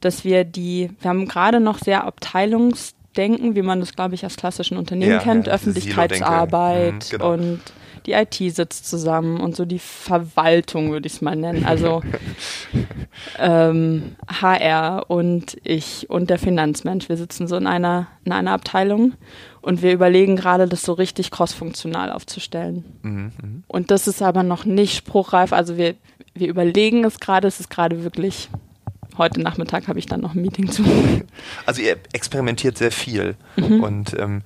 dass 0.00 0.24
wir 0.24 0.44
die, 0.44 0.90
wir 1.00 1.10
haben 1.10 1.28
gerade 1.28 1.60
noch 1.60 1.78
sehr 1.78 2.04
Abteilungsdenken, 2.04 3.54
wie 3.54 3.60
man 3.60 3.80
das, 3.80 3.94
glaube 3.94 4.14
ich, 4.14 4.24
aus 4.24 4.36
klassischen 4.36 4.78
Unternehmen 4.78 5.12
ja, 5.12 5.18
kennt, 5.18 5.46
ja, 5.46 5.52
Öffentlichkeitsarbeit 5.52 6.94
mhm, 6.94 7.10
genau. 7.10 7.32
und 7.34 7.60
die 8.06 8.12
IT 8.12 8.34
sitzt 8.34 8.88
zusammen 8.88 9.38
und 9.40 9.56
so 9.56 9.66
die 9.66 9.78
Verwaltung, 9.78 10.90
würde 10.90 11.06
ich 11.06 11.14
es 11.14 11.20
mal 11.20 11.36
nennen. 11.36 11.66
Also 11.66 12.00
ähm, 13.38 14.16
HR 14.40 15.10
und 15.10 15.58
ich 15.64 16.08
und 16.08 16.30
der 16.30 16.38
Finanzmensch. 16.38 17.10
Wir 17.10 17.18
sitzen 17.18 17.46
so 17.46 17.56
in 17.56 17.66
einer, 17.66 18.06
in 18.24 18.32
einer 18.32 18.52
Abteilung 18.52 19.12
und 19.66 19.82
wir 19.82 19.92
überlegen 19.92 20.36
gerade, 20.36 20.68
das 20.68 20.82
so 20.82 20.92
richtig 20.92 21.32
crossfunktional 21.32 22.12
aufzustellen. 22.12 22.84
Mhm, 23.02 23.32
mh. 23.42 23.62
Und 23.66 23.90
das 23.90 24.06
ist 24.06 24.22
aber 24.22 24.44
noch 24.44 24.64
nicht 24.64 24.94
spruchreif. 24.94 25.52
Also 25.52 25.76
wir, 25.76 25.96
wir 26.34 26.46
überlegen 26.46 27.04
es 27.04 27.18
gerade, 27.18 27.48
es 27.48 27.58
ist 27.58 27.68
gerade 27.68 28.04
wirklich 28.04 28.48
heute 29.18 29.40
Nachmittag 29.40 29.88
habe 29.88 29.98
ich 29.98 30.06
dann 30.06 30.20
noch 30.20 30.36
ein 30.36 30.42
Meeting 30.42 30.70
zu. 30.70 30.84
Also 31.66 31.82
ihr 31.82 31.96
experimentiert 32.12 32.78
sehr 32.78 32.92
viel. 32.92 33.34
Mhm. 33.56 33.82
Und 33.82 34.16
ähm, 34.16 34.42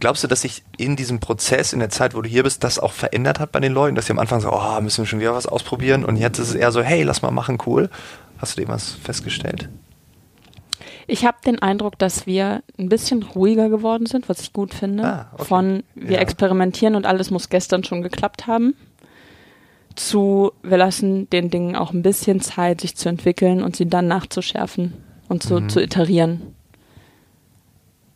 glaubst 0.00 0.24
du, 0.24 0.26
dass 0.26 0.40
sich 0.40 0.64
in 0.76 0.96
diesem 0.96 1.20
Prozess, 1.20 1.72
in 1.72 1.78
der 1.78 1.90
Zeit, 1.90 2.16
wo 2.16 2.20
du 2.20 2.28
hier 2.28 2.42
bist, 2.42 2.64
das 2.64 2.80
auch 2.80 2.92
verändert 2.92 3.38
hat 3.38 3.52
bei 3.52 3.60
den 3.60 3.72
Leuten? 3.72 3.94
Dass 3.94 4.06
sie 4.06 4.12
am 4.12 4.18
Anfang 4.18 4.40
so, 4.40 4.52
oh, 4.52 4.80
müssen 4.80 5.04
wir 5.04 5.06
schon 5.06 5.20
wieder 5.20 5.34
was 5.34 5.46
ausprobieren? 5.46 6.04
Und 6.04 6.16
jetzt 6.16 6.40
ist 6.40 6.48
es 6.48 6.54
eher 6.56 6.72
so, 6.72 6.82
hey, 6.82 7.04
lass 7.04 7.22
mal 7.22 7.30
machen, 7.30 7.58
cool. 7.64 7.90
Hast 8.38 8.56
du 8.56 8.62
dem 8.62 8.70
was 8.70 8.90
festgestellt? 8.90 9.68
Ich 11.06 11.24
habe 11.24 11.38
den 11.44 11.60
Eindruck, 11.60 11.98
dass 11.98 12.26
wir 12.26 12.62
ein 12.78 12.88
bisschen 12.88 13.22
ruhiger 13.22 13.68
geworden 13.68 14.06
sind, 14.06 14.28
was 14.28 14.40
ich 14.40 14.52
gut 14.52 14.74
finde. 14.74 15.04
Ah, 15.04 15.30
okay. 15.32 15.44
Von 15.44 15.82
wir 15.94 16.16
ja. 16.16 16.18
experimentieren 16.20 16.94
und 16.94 17.06
alles 17.06 17.30
muss 17.30 17.48
gestern 17.48 17.84
schon 17.84 18.02
geklappt 18.02 18.46
haben, 18.46 18.74
zu 19.94 20.52
wir 20.62 20.76
lassen 20.76 21.28
den 21.30 21.50
Dingen 21.50 21.76
auch 21.76 21.92
ein 21.92 22.02
bisschen 22.02 22.40
Zeit, 22.40 22.80
sich 22.80 22.96
zu 22.96 23.08
entwickeln 23.08 23.62
und 23.62 23.76
sie 23.76 23.88
dann 23.88 24.08
nachzuschärfen 24.08 24.94
und 25.28 25.42
zu, 25.42 25.60
mhm. 25.60 25.68
zu 25.68 25.82
iterieren. 25.82 26.54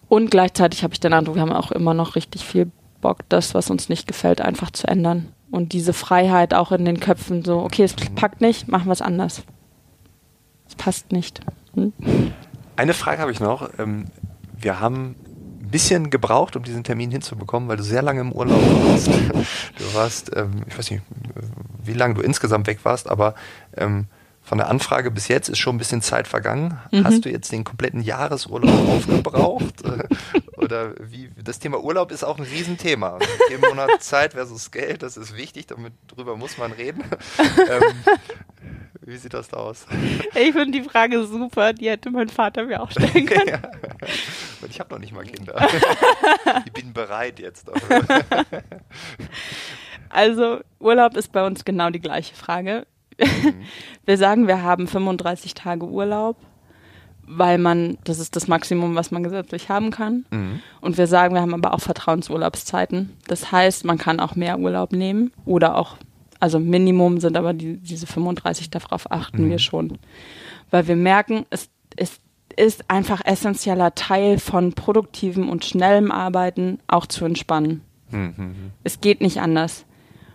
Und 0.08 0.30
gleichzeitig 0.30 0.84
habe 0.84 0.94
ich 0.94 1.00
den 1.00 1.12
Eindruck, 1.12 1.34
wir 1.34 1.42
haben 1.42 1.52
auch 1.52 1.72
immer 1.72 1.94
noch 1.94 2.14
richtig 2.14 2.44
viel 2.44 2.70
Bock, 3.00 3.20
das, 3.28 3.54
was 3.54 3.70
uns 3.70 3.88
nicht 3.88 4.06
gefällt, 4.06 4.40
einfach 4.40 4.70
zu 4.70 4.86
ändern. 4.86 5.32
Und 5.50 5.72
diese 5.72 5.92
Freiheit 5.92 6.54
auch 6.54 6.72
in 6.72 6.84
den 6.84 7.00
Köpfen, 7.00 7.44
so, 7.44 7.58
okay, 7.58 7.82
es 7.84 7.96
mhm. 7.96 8.14
packt 8.14 8.40
nicht, 8.40 8.68
machen 8.68 8.86
wir 8.86 8.92
es 8.92 9.02
anders. 9.02 9.42
Es 10.68 10.74
passt 10.74 11.12
nicht. 11.12 11.40
Hm? 11.74 11.92
Eine 12.76 12.94
Frage 12.94 13.20
habe 13.20 13.32
ich 13.32 13.40
noch. 13.40 13.70
Ähm, 13.78 14.06
wir 14.58 14.80
haben 14.80 15.16
ein 15.60 15.70
bisschen 15.70 16.10
gebraucht, 16.10 16.56
um 16.56 16.62
diesen 16.62 16.84
Termin 16.84 17.10
hinzubekommen, 17.10 17.68
weil 17.68 17.76
du 17.76 17.82
sehr 17.82 18.02
lange 18.02 18.20
im 18.20 18.32
Urlaub 18.32 18.60
warst. 18.86 19.08
Du 19.08 19.94
warst, 19.94 20.36
ähm, 20.36 20.62
ich 20.68 20.78
weiß 20.78 20.90
nicht, 20.90 21.02
wie 21.82 21.94
lange 21.94 22.14
du 22.14 22.20
insgesamt 22.20 22.66
weg 22.66 22.80
warst, 22.84 23.08
aber 23.08 23.34
ähm, 23.76 24.06
von 24.42 24.58
der 24.58 24.68
Anfrage 24.68 25.10
bis 25.10 25.26
jetzt 25.26 25.48
ist 25.48 25.58
schon 25.58 25.74
ein 25.74 25.78
bisschen 25.78 26.02
Zeit 26.02 26.28
vergangen. 26.28 26.78
Mhm. 26.92 27.04
Hast 27.04 27.24
du 27.24 27.30
jetzt 27.30 27.50
den 27.50 27.64
kompletten 27.64 28.00
Jahresurlaub 28.00 28.88
aufgebraucht? 28.96 29.82
Oder 30.56 30.94
wie? 31.00 31.30
Das 31.42 31.58
Thema 31.58 31.82
Urlaub 31.82 32.12
ist 32.12 32.22
auch 32.22 32.38
ein 32.38 32.44
Riesenthema. 32.44 33.18
Im 33.50 33.60
Monat 33.60 34.02
Zeit 34.02 34.34
versus 34.34 34.70
Geld, 34.70 35.02
das 35.02 35.16
ist 35.16 35.36
wichtig, 35.36 35.66
damit 35.66 35.94
drüber 36.06 36.36
muss 36.36 36.58
man 36.58 36.70
reden. 36.70 37.02
ähm, 37.58 37.82
wie 39.06 39.16
sieht 39.16 39.34
das 39.34 39.48
da 39.48 39.58
aus? 39.58 39.86
Ich 40.34 40.52
finde 40.52 40.80
die 40.80 40.82
Frage 40.82 41.24
super, 41.24 41.72
die 41.72 41.88
hätte 41.88 42.10
mein 42.10 42.28
Vater 42.28 42.64
mir 42.64 42.82
auch 42.82 42.90
stellen 42.90 43.26
können. 43.26 43.48
ja. 43.48 43.62
Ich 44.68 44.80
habe 44.80 44.92
noch 44.92 45.00
nicht 45.00 45.14
mal 45.14 45.24
Kinder. 45.24 45.68
ich 46.66 46.72
bin 46.72 46.92
bereit 46.92 47.38
jetzt. 47.38 47.68
also 50.08 50.58
Urlaub 50.80 51.16
ist 51.16 51.30
bei 51.30 51.46
uns 51.46 51.64
genau 51.64 51.90
die 51.90 52.00
gleiche 52.00 52.34
Frage. 52.34 52.84
Mhm. 53.20 53.54
Wir 54.04 54.18
sagen, 54.18 54.48
wir 54.48 54.62
haben 54.62 54.88
35 54.88 55.54
Tage 55.54 55.86
Urlaub, 55.86 56.36
weil 57.22 57.58
man, 57.58 57.98
das 58.02 58.18
ist 58.18 58.34
das 58.34 58.48
Maximum, 58.48 58.96
was 58.96 59.12
man 59.12 59.22
gesetzlich 59.22 59.68
haben 59.68 59.92
kann. 59.92 60.26
Mhm. 60.30 60.60
Und 60.80 60.98
wir 60.98 61.06
sagen, 61.06 61.32
wir 61.32 61.42
haben 61.42 61.54
aber 61.54 61.74
auch 61.74 61.80
Vertrauensurlaubszeiten. 61.80 63.16
Das 63.28 63.52
heißt, 63.52 63.84
man 63.84 63.98
kann 63.98 64.18
auch 64.18 64.34
mehr 64.34 64.58
Urlaub 64.58 64.90
nehmen 64.90 65.32
oder 65.44 65.76
auch 65.76 65.96
also 66.46 66.60
Minimum 66.60 67.18
sind 67.18 67.36
aber 67.36 67.54
die, 67.54 67.78
diese 67.78 68.06
35, 68.06 68.70
darauf 68.70 69.10
achten 69.10 69.46
mhm. 69.46 69.50
wir 69.50 69.58
schon. 69.58 69.98
Weil 70.70 70.86
wir 70.86 70.94
merken, 70.94 71.44
es, 71.50 71.70
es 71.96 72.20
ist 72.54 72.88
einfach 72.88 73.20
essentieller 73.24 73.96
Teil 73.96 74.38
von 74.38 74.72
produktivem 74.72 75.48
und 75.48 75.64
schnellem 75.64 76.12
Arbeiten, 76.12 76.78
auch 76.86 77.06
zu 77.06 77.24
entspannen. 77.24 77.80
Mhm. 78.12 78.54
Es 78.84 79.00
geht 79.00 79.20
nicht 79.20 79.40
anders. 79.40 79.86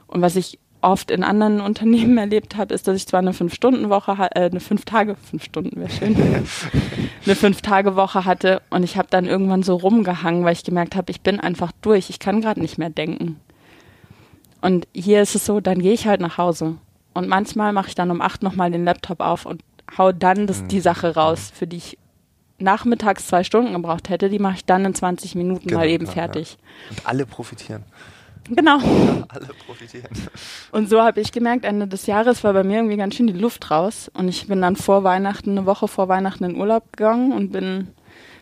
Und 0.06 0.22
was 0.22 0.36
ich 0.36 0.60
oft 0.82 1.12
in 1.12 1.24
anderen 1.24 1.62
Unternehmen 1.70 2.18
erlebt 2.18 2.58
habe, 2.58 2.74
ist, 2.74 2.90
dass 2.90 2.98
ich 2.98 3.08
zwar 3.08 3.22
eine 3.22 3.32
Fünf-Stunden-Woche, 3.32 4.32
äh, 4.36 4.50
eine 4.50 4.60
Fünf-Tage, 4.60 5.16
fünf 5.16 5.46
Stunden 5.46 5.80
wäre 5.80 5.90
schön, 5.90 6.18
eine 7.26 7.36
Fünf-Tage-Woche 7.36 8.26
hatte 8.26 8.62
und 8.70 8.84
ich 8.84 8.98
habe 8.98 9.08
dann 9.10 9.28
irgendwann 9.28 9.64
so 9.64 9.78
rumgehangen, 9.78 10.44
weil 10.44 10.52
ich 10.52 10.66
gemerkt 10.66 10.98
habe, 10.98 11.10
ich 11.10 11.22
bin 11.22 11.40
einfach 11.40 11.72
durch, 11.82 12.10
ich 12.10 12.20
kann 12.20 12.42
gerade 12.42 12.60
nicht 12.60 12.78
mehr 12.78 12.90
denken. 12.90 13.40
Und 14.62 14.88
hier 14.94 15.22
ist 15.22 15.36
es 15.36 15.46
so, 15.46 15.60
dann 15.60 15.80
gehe 15.80 15.94
ich 15.94 16.08
halt 16.08 16.22
nach 16.22 16.38
Hause 16.38 16.78
und 17.14 17.28
manchmal 17.28 17.74
mache 17.74 17.90
ich 17.90 17.96
dann 17.96 18.12
um 18.12 18.22
acht 18.22 18.44
nochmal 18.44 18.72
den 18.72 18.86
Laptop 18.86 19.20
auf 19.20 19.46
und 19.46 19.64
hau 19.98 20.12
dann 20.12 20.48
das, 20.48 20.66
die 20.68 20.78
mhm. 20.78 20.82
Sache 20.82 21.16
raus, 21.16 21.52
für 21.54 21.68
die 21.68 21.78
ich 21.78 21.98
nachmittags 22.60 23.28
zwei 23.28 23.44
Stunden 23.44 23.74
gebraucht 23.74 24.10
hätte, 24.10 24.30
die 24.30 24.40
mache 24.40 24.56
ich 24.58 24.66
dann 24.66 24.86
in 24.86 24.94
20 24.94 25.36
Minuten 25.36 25.68
genau, 25.68 25.80
mal 25.80 25.90
eben 25.90 26.06
ja, 26.06 26.12
fertig. 26.12 26.58
Ja. 26.60 26.90
Und 26.92 27.08
alle 27.08 27.26
profitieren. 27.26 27.84
Genau. 28.50 28.80
Ja, 28.82 29.26
alle 29.30 29.48
profitieren. 29.66 30.10
Und 30.72 30.90
so 30.90 31.02
habe 31.02 31.22
ich 31.22 31.32
gemerkt, 31.32 31.66
Ende 31.66 31.88
des 31.88 32.06
Jahres 32.06 32.44
war 32.44 32.54
bei 32.54 32.64
mir 32.64 32.78
irgendwie 32.78 32.98
ganz 32.98 33.16
schön 33.16 33.28
die 33.28 33.34
Luft 33.34 33.72
raus. 33.72 34.12
Und 34.14 34.28
ich 34.28 34.48
bin 34.48 34.62
dann 34.62 34.76
vor 34.76 35.04
Weihnachten, 35.04 35.52
eine 35.52 35.66
Woche 35.66 35.88
vor 35.88 36.08
Weihnachten 36.08 36.44
in 36.44 36.56
Urlaub 36.56 36.92
gegangen 36.92 37.32
und 37.32 37.52
bin 37.52 37.90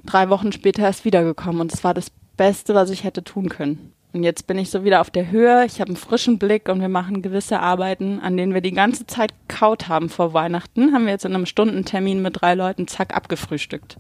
drei 0.06 0.30
Wochen 0.30 0.52
später 0.52 0.84
erst 0.84 1.06
wiedergekommen. 1.06 1.62
Und 1.62 1.74
es 1.74 1.84
war 1.84 1.94
das 1.94 2.12
Beste, 2.38 2.74
was 2.76 2.90
ich 2.90 3.04
hätte 3.04 3.24
tun 3.24 3.50
können. 3.50 3.94
Und 4.12 4.24
jetzt 4.24 4.48
bin 4.48 4.58
ich 4.58 4.72
so 4.72 4.84
wieder 4.84 5.02
auf 5.02 5.12
der 5.12 5.30
Höhe, 5.30 5.66
ich 5.66 5.80
habe 5.80 5.90
einen 5.90 5.98
frischen 5.98 6.40
Blick 6.40 6.68
und 6.68 6.82
wir 6.82 6.90
machen 6.90 7.22
gewisse 7.22 7.60
Arbeiten, 7.60 8.20
an 8.20 8.38
denen 8.38 8.56
wir 8.56 8.62
die 8.62 8.72
ganze 8.72 9.06
Zeit 9.06 9.34
kaut 9.48 9.88
haben 9.88 10.10
vor 10.10 10.34
Weihnachten, 10.34 10.94
haben 10.94 11.06
wir 11.06 11.12
jetzt 11.12 11.26
in 11.26 11.36
einem 11.36 11.46
Stundentermin 11.46 12.22
mit 12.22 12.42
drei 12.42 12.56
Leuten 12.56 12.88
zack 12.88 13.16
abgefrühstückt. 13.16 13.98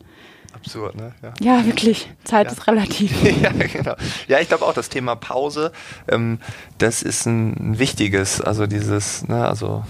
Absurd, 0.53 0.95
ne? 0.95 1.13
Ja, 1.21 1.33
ja 1.57 1.65
wirklich. 1.65 2.09
Zeit 2.23 2.47
ja. 2.47 2.53
ist 2.53 2.65
relativ. 2.67 3.23
ja, 3.41 3.51
genau. 3.51 3.95
Ja, 4.27 4.39
ich 4.39 4.47
glaube 4.47 4.65
auch, 4.65 4.73
das 4.73 4.89
Thema 4.89 5.15
Pause, 5.15 5.71
ähm, 6.07 6.39
das 6.79 7.03
ist 7.03 7.27
ein, 7.27 7.73
ein 7.73 7.79
wichtiges, 7.79 8.41
also 8.41 8.65
dieses, 8.65 9.27
ne, 9.27 9.47
also 9.47 9.83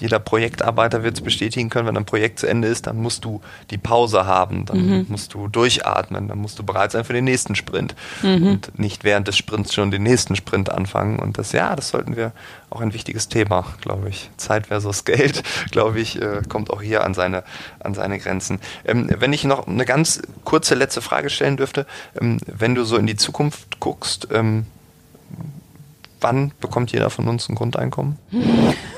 jeder 0.00 0.18
Projektarbeiter 0.18 1.02
wird 1.02 1.16
es 1.16 1.20
bestätigen 1.20 1.70
können, 1.70 1.86
wenn 1.86 1.96
ein 1.96 2.04
Projekt 2.04 2.38
zu 2.38 2.46
Ende 2.46 2.68
ist, 2.68 2.86
dann 2.86 2.96
musst 2.96 3.24
du 3.24 3.40
die 3.70 3.78
Pause 3.78 4.26
haben, 4.26 4.64
dann 4.64 4.86
mhm. 4.86 5.06
musst 5.08 5.34
du 5.34 5.48
durchatmen, 5.48 6.28
dann 6.28 6.38
musst 6.38 6.58
du 6.58 6.62
bereit 6.62 6.92
sein 6.92 7.04
für 7.04 7.12
den 7.12 7.24
nächsten 7.24 7.54
Sprint 7.54 7.94
mhm. 8.22 8.46
und 8.46 8.78
nicht 8.78 9.04
während 9.04 9.28
des 9.28 9.36
Sprints 9.36 9.74
schon 9.74 9.90
den 9.90 10.02
nächsten 10.02 10.36
Sprint 10.36 10.70
anfangen. 10.70 11.18
Und 11.18 11.38
das, 11.38 11.52
ja, 11.52 11.74
das 11.76 11.90
sollten 11.90 12.16
wir 12.16 12.32
auch 12.70 12.80
ein 12.80 12.92
wichtiges 12.92 13.28
Thema, 13.28 13.64
glaube 13.80 14.08
ich. 14.08 14.30
Zeit 14.36 14.66
versus 14.66 15.04
Geld, 15.04 15.42
glaube 15.70 16.00
ich, 16.00 16.20
äh, 16.20 16.42
kommt 16.48 16.70
auch 16.70 16.82
hier 16.82 17.04
an 17.04 17.14
seine, 17.14 17.44
an 17.80 17.94
seine 17.94 18.18
Grenzen. 18.18 18.60
Ähm, 18.84 19.10
wenn 19.18 19.32
ich 19.32 19.44
noch 19.44 19.66
eine 19.66 19.84
ganz 19.84 20.22
kurze 20.44 20.74
letzte 20.74 21.00
Frage 21.00 21.30
stellen 21.30 21.56
dürfte, 21.56 21.86
ähm, 22.20 22.38
wenn 22.46 22.74
du 22.74 22.84
so 22.84 22.96
in 22.96 23.06
die 23.06 23.16
Zukunft 23.16 23.80
guckst, 23.80 24.28
ähm, 24.32 24.66
wann 26.20 26.52
bekommt 26.60 26.92
jeder 26.92 27.10
von 27.10 27.28
uns 27.28 27.48
ein 27.48 27.54
Grundeinkommen? 27.54 28.18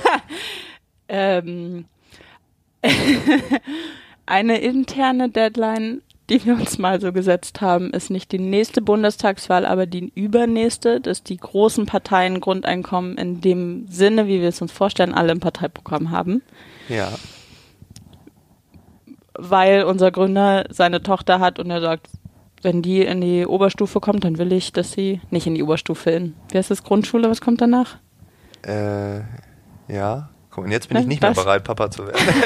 ähm, 1.38 1.84
eine 4.26 4.58
interne 4.58 5.28
Deadline, 5.28 6.02
die 6.28 6.44
wir 6.44 6.54
uns 6.54 6.78
mal 6.78 7.00
so 7.00 7.12
gesetzt 7.12 7.60
haben, 7.60 7.90
ist 7.92 8.10
nicht 8.10 8.30
die 8.30 8.38
nächste 8.38 8.80
Bundestagswahl, 8.80 9.66
aber 9.66 9.86
die 9.86 10.12
übernächste, 10.14 11.00
dass 11.00 11.24
die 11.24 11.36
großen 11.36 11.86
Parteien 11.86 12.40
Grundeinkommen 12.40 13.18
in 13.18 13.40
dem 13.40 13.86
Sinne, 13.88 14.28
wie 14.28 14.40
wir 14.40 14.48
es 14.48 14.62
uns 14.62 14.70
vorstellen, 14.70 15.12
alle 15.12 15.32
im 15.32 15.40
Parteiprogramm 15.40 16.12
haben. 16.12 16.42
Ja. 16.88 17.10
Weil 19.34 19.82
unser 19.82 20.12
Gründer 20.12 20.66
seine 20.70 21.02
Tochter 21.02 21.40
hat 21.40 21.58
und 21.58 21.70
er 21.70 21.80
sagt, 21.80 22.08
wenn 22.62 22.82
die 22.82 23.02
in 23.02 23.20
die 23.20 23.46
Oberstufe 23.46 24.00
kommt, 24.00 24.24
dann 24.24 24.38
will 24.38 24.52
ich, 24.52 24.72
dass 24.72 24.92
sie 24.92 25.20
nicht 25.30 25.46
in 25.46 25.54
die 25.54 25.62
Oberstufe 25.62 26.10
in. 26.10 26.34
Wie 26.50 26.58
heißt 26.58 26.70
das? 26.70 26.84
Grundschule? 26.84 27.28
Was 27.30 27.40
kommt 27.40 27.60
danach? 27.60 27.96
Äh, 28.62 29.20
ja. 29.88 30.28
Guck, 30.50 30.64
und 30.64 30.72
jetzt 30.72 30.88
bin 30.88 30.98
ich 30.98 31.06
nicht 31.06 31.22
mehr 31.22 31.32
bereit, 31.32 31.62
Papa 31.64 31.90
zu 31.90 32.06
werden. 32.06 32.20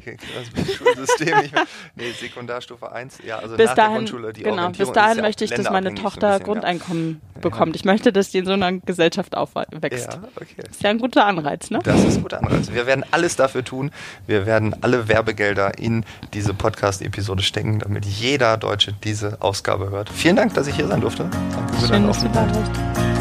das 0.56 0.74
Schulsystem 0.74 1.38
nicht 1.38 1.54
mehr. 1.54 1.66
Nee, 1.94 2.10
Sekundarstufe 2.12 2.90
1. 2.90 3.18
Ja, 3.24 3.38
also 3.38 3.56
bis 3.56 3.66
nach 3.66 3.74
dahin, 3.74 3.90
der 3.90 3.98
Grundschule, 3.98 4.32
die 4.32 4.42
Genau, 4.42 4.70
bis 4.70 4.90
dahin 4.92 5.18
ja 5.18 5.22
möchte 5.22 5.44
ich, 5.44 5.50
dass 5.50 5.70
meine 5.70 5.94
Tochter 5.94 6.38
so 6.38 6.44
Grundeinkommen 6.44 7.20
ja. 7.34 7.40
bekommt. 7.40 7.76
Ich 7.76 7.84
möchte, 7.84 8.12
dass 8.12 8.30
die 8.30 8.38
in 8.38 8.46
so 8.46 8.52
einer 8.52 8.72
Gesellschaft 8.72 9.36
aufwächst. 9.36 10.12
Ja, 10.12 10.22
okay. 10.36 10.68
Ist 10.70 10.82
ja 10.82 10.90
ein 10.90 10.98
guter 10.98 11.26
Anreiz, 11.26 11.70
ne? 11.70 11.80
Das 11.84 12.02
ist 12.02 12.16
ein 12.16 12.22
guter 12.22 12.38
Anreiz. 12.38 12.72
Wir 12.72 12.86
werden 12.86 13.04
alles 13.10 13.36
dafür 13.36 13.64
tun. 13.64 13.90
Wir 14.26 14.46
werden 14.46 14.74
alle 14.80 15.08
Werbegelder 15.08 15.78
in 15.78 16.04
diese 16.34 16.54
Podcast-Episode 16.54 17.42
stecken, 17.42 17.78
damit 17.78 18.04
jeder 18.06 18.56
Deutsche 18.56 18.92
diese 19.04 19.40
Ausgabe 19.40 19.90
hört. 19.90 20.10
Vielen 20.10 20.36
Dank, 20.36 20.54
dass 20.54 20.66
ich 20.66 20.76
hier 20.76 20.88
sein 20.88 21.00
durfte. 21.00 21.28
Danke 21.30 21.74
für 21.74 21.86
Schön, 21.86 22.06
dass 22.06 22.20
du 22.20 22.28
da 22.28 22.44
bist. 22.44 23.19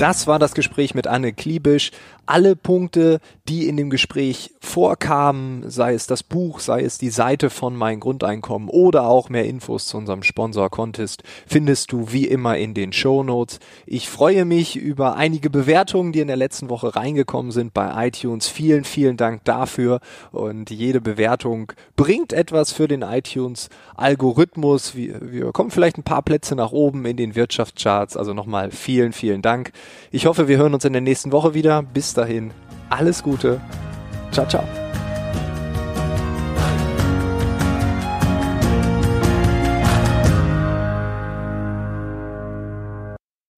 Das 0.00 0.26
war 0.26 0.38
das 0.38 0.54
Gespräch 0.54 0.94
mit 0.94 1.06
Anne 1.06 1.34
Kliebisch. 1.34 1.90
Alle 2.24 2.56
Punkte, 2.56 3.20
die 3.50 3.68
in 3.68 3.76
dem 3.76 3.90
Gespräch 3.90 4.54
vorkamen, 4.58 5.68
sei 5.68 5.92
es 5.92 6.06
das 6.06 6.22
Buch, 6.22 6.60
sei 6.60 6.82
es 6.84 6.96
die 6.96 7.10
Seite 7.10 7.50
von 7.50 7.76
Mein 7.76 8.00
Grundeinkommen 8.00 8.70
oder 8.70 9.04
auch 9.04 9.28
mehr 9.28 9.44
Infos 9.44 9.88
zu 9.88 9.98
unserem 9.98 10.22
Sponsor 10.22 10.70
Contest, 10.70 11.22
findest 11.46 11.92
du 11.92 12.12
wie 12.12 12.26
immer 12.26 12.56
in 12.56 12.72
den 12.72 12.94
Show 12.94 13.22
Notes. 13.22 13.58
Ich 13.84 14.08
freue 14.08 14.46
mich 14.46 14.76
über 14.76 15.16
einige 15.16 15.50
Bewertungen, 15.50 16.12
die 16.12 16.20
in 16.20 16.28
der 16.28 16.36
letzten 16.36 16.70
Woche 16.70 16.96
reingekommen 16.96 17.52
sind 17.52 17.74
bei 17.74 18.06
iTunes. 18.06 18.48
Vielen, 18.48 18.84
vielen 18.84 19.18
Dank 19.18 19.44
dafür. 19.44 20.00
Und 20.32 20.70
jede 20.70 21.02
Bewertung 21.02 21.72
bringt 21.96 22.32
etwas 22.32 22.72
für 22.72 22.88
den 22.88 23.02
iTunes 23.02 23.68
Algorithmus. 23.96 24.94
Wir, 24.94 25.20
wir 25.20 25.52
kommen 25.52 25.70
vielleicht 25.70 25.98
ein 25.98 26.04
paar 26.04 26.22
Plätze 26.22 26.54
nach 26.54 26.72
oben 26.72 27.04
in 27.04 27.18
den 27.18 27.34
Wirtschaftscharts. 27.34 28.16
Also 28.16 28.32
nochmal 28.32 28.70
vielen, 28.70 29.12
vielen 29.12 29.42
Dank. 29.42 29.72
Ich 30.10 30.26
hoffe, 30.26 30.48
wir 30.48 30.58
hören 30.58 30.74
uns 30.74 30.84
in 30.84 30.92
der 30.92 31.02
nächsten 31.02 31.32
Woche 31.32 31.54
wieder. 31.54 31.82
Bis 31.82 32.14
dahin, 32.14 32.52
alles 32.88 33.22
Gute. 33.22 33.60
Ciao, 34.32 34.46
ciao. 34.46 34.64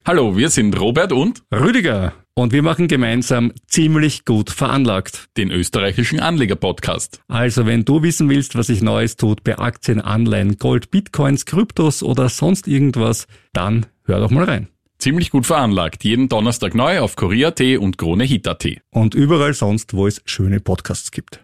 Hallo, 0.04 0.36
wir 0.36 0.50
sind 0.50 0.78
Robert 0.80 1.12
und 1.12 1.44
Rüdiger 1.54 2.12
und 2.34 2.52
wir 2.52 2.62
machen 2.62 2.88
gemeinsam 2.88 3.52
ziemlich 3.68 4.24
gut 4.24 4.50
veranlagt. 4.50 5.28
Den 5.36 5.52
österreichischen 5.52 6.18
Anleger-Podcast. 6.18 7.20
Also 7.28 7.66
wenn 7.66 7.84
du 7.84 8.02
wissen 8.02 8.28
willst, 8.28 8.56
was 8.56 8.66
sich 8.66 8.82
Neues 8.82 9.16
tut 9.16 9.44
bei 9.44 9.58
Aktien, 9.58 10.00
Anleihen, 10.00 10.58
Gold, 10.58 10.90
Bitcoins, 10.90 11.46
Kryptos 11.46 12.02
oder 12.02 12.28
sonst 12.28 12.66
irgendwas, 12.66 13.28
dann 13.52 13.86
hör 14.04 14.18
doch 14.18 14.30
mal 14.30 14.44
rein. 14.44 14.71
Ziemlich 15.02 15.32
gut 15.32 15.46
veranlagt. 15.46 16.04
Jeden 16.04 16.28
Donnerstag 16.28 16.76
neu 16.76 17.00
auf 17.00 17.16
Korea.at 17.16 17.60
und 17.60 17.98
KroneHit.at. 17.98 18.64
Und 18.92 19.16
überall 19.16 19.52
sonst, 19.52 19.94
wo 19.94 20.06
es 20.06 20.22
schöne 20.26 20.60
Podcasts 20.60 21.10
gibt. 21.10 21.42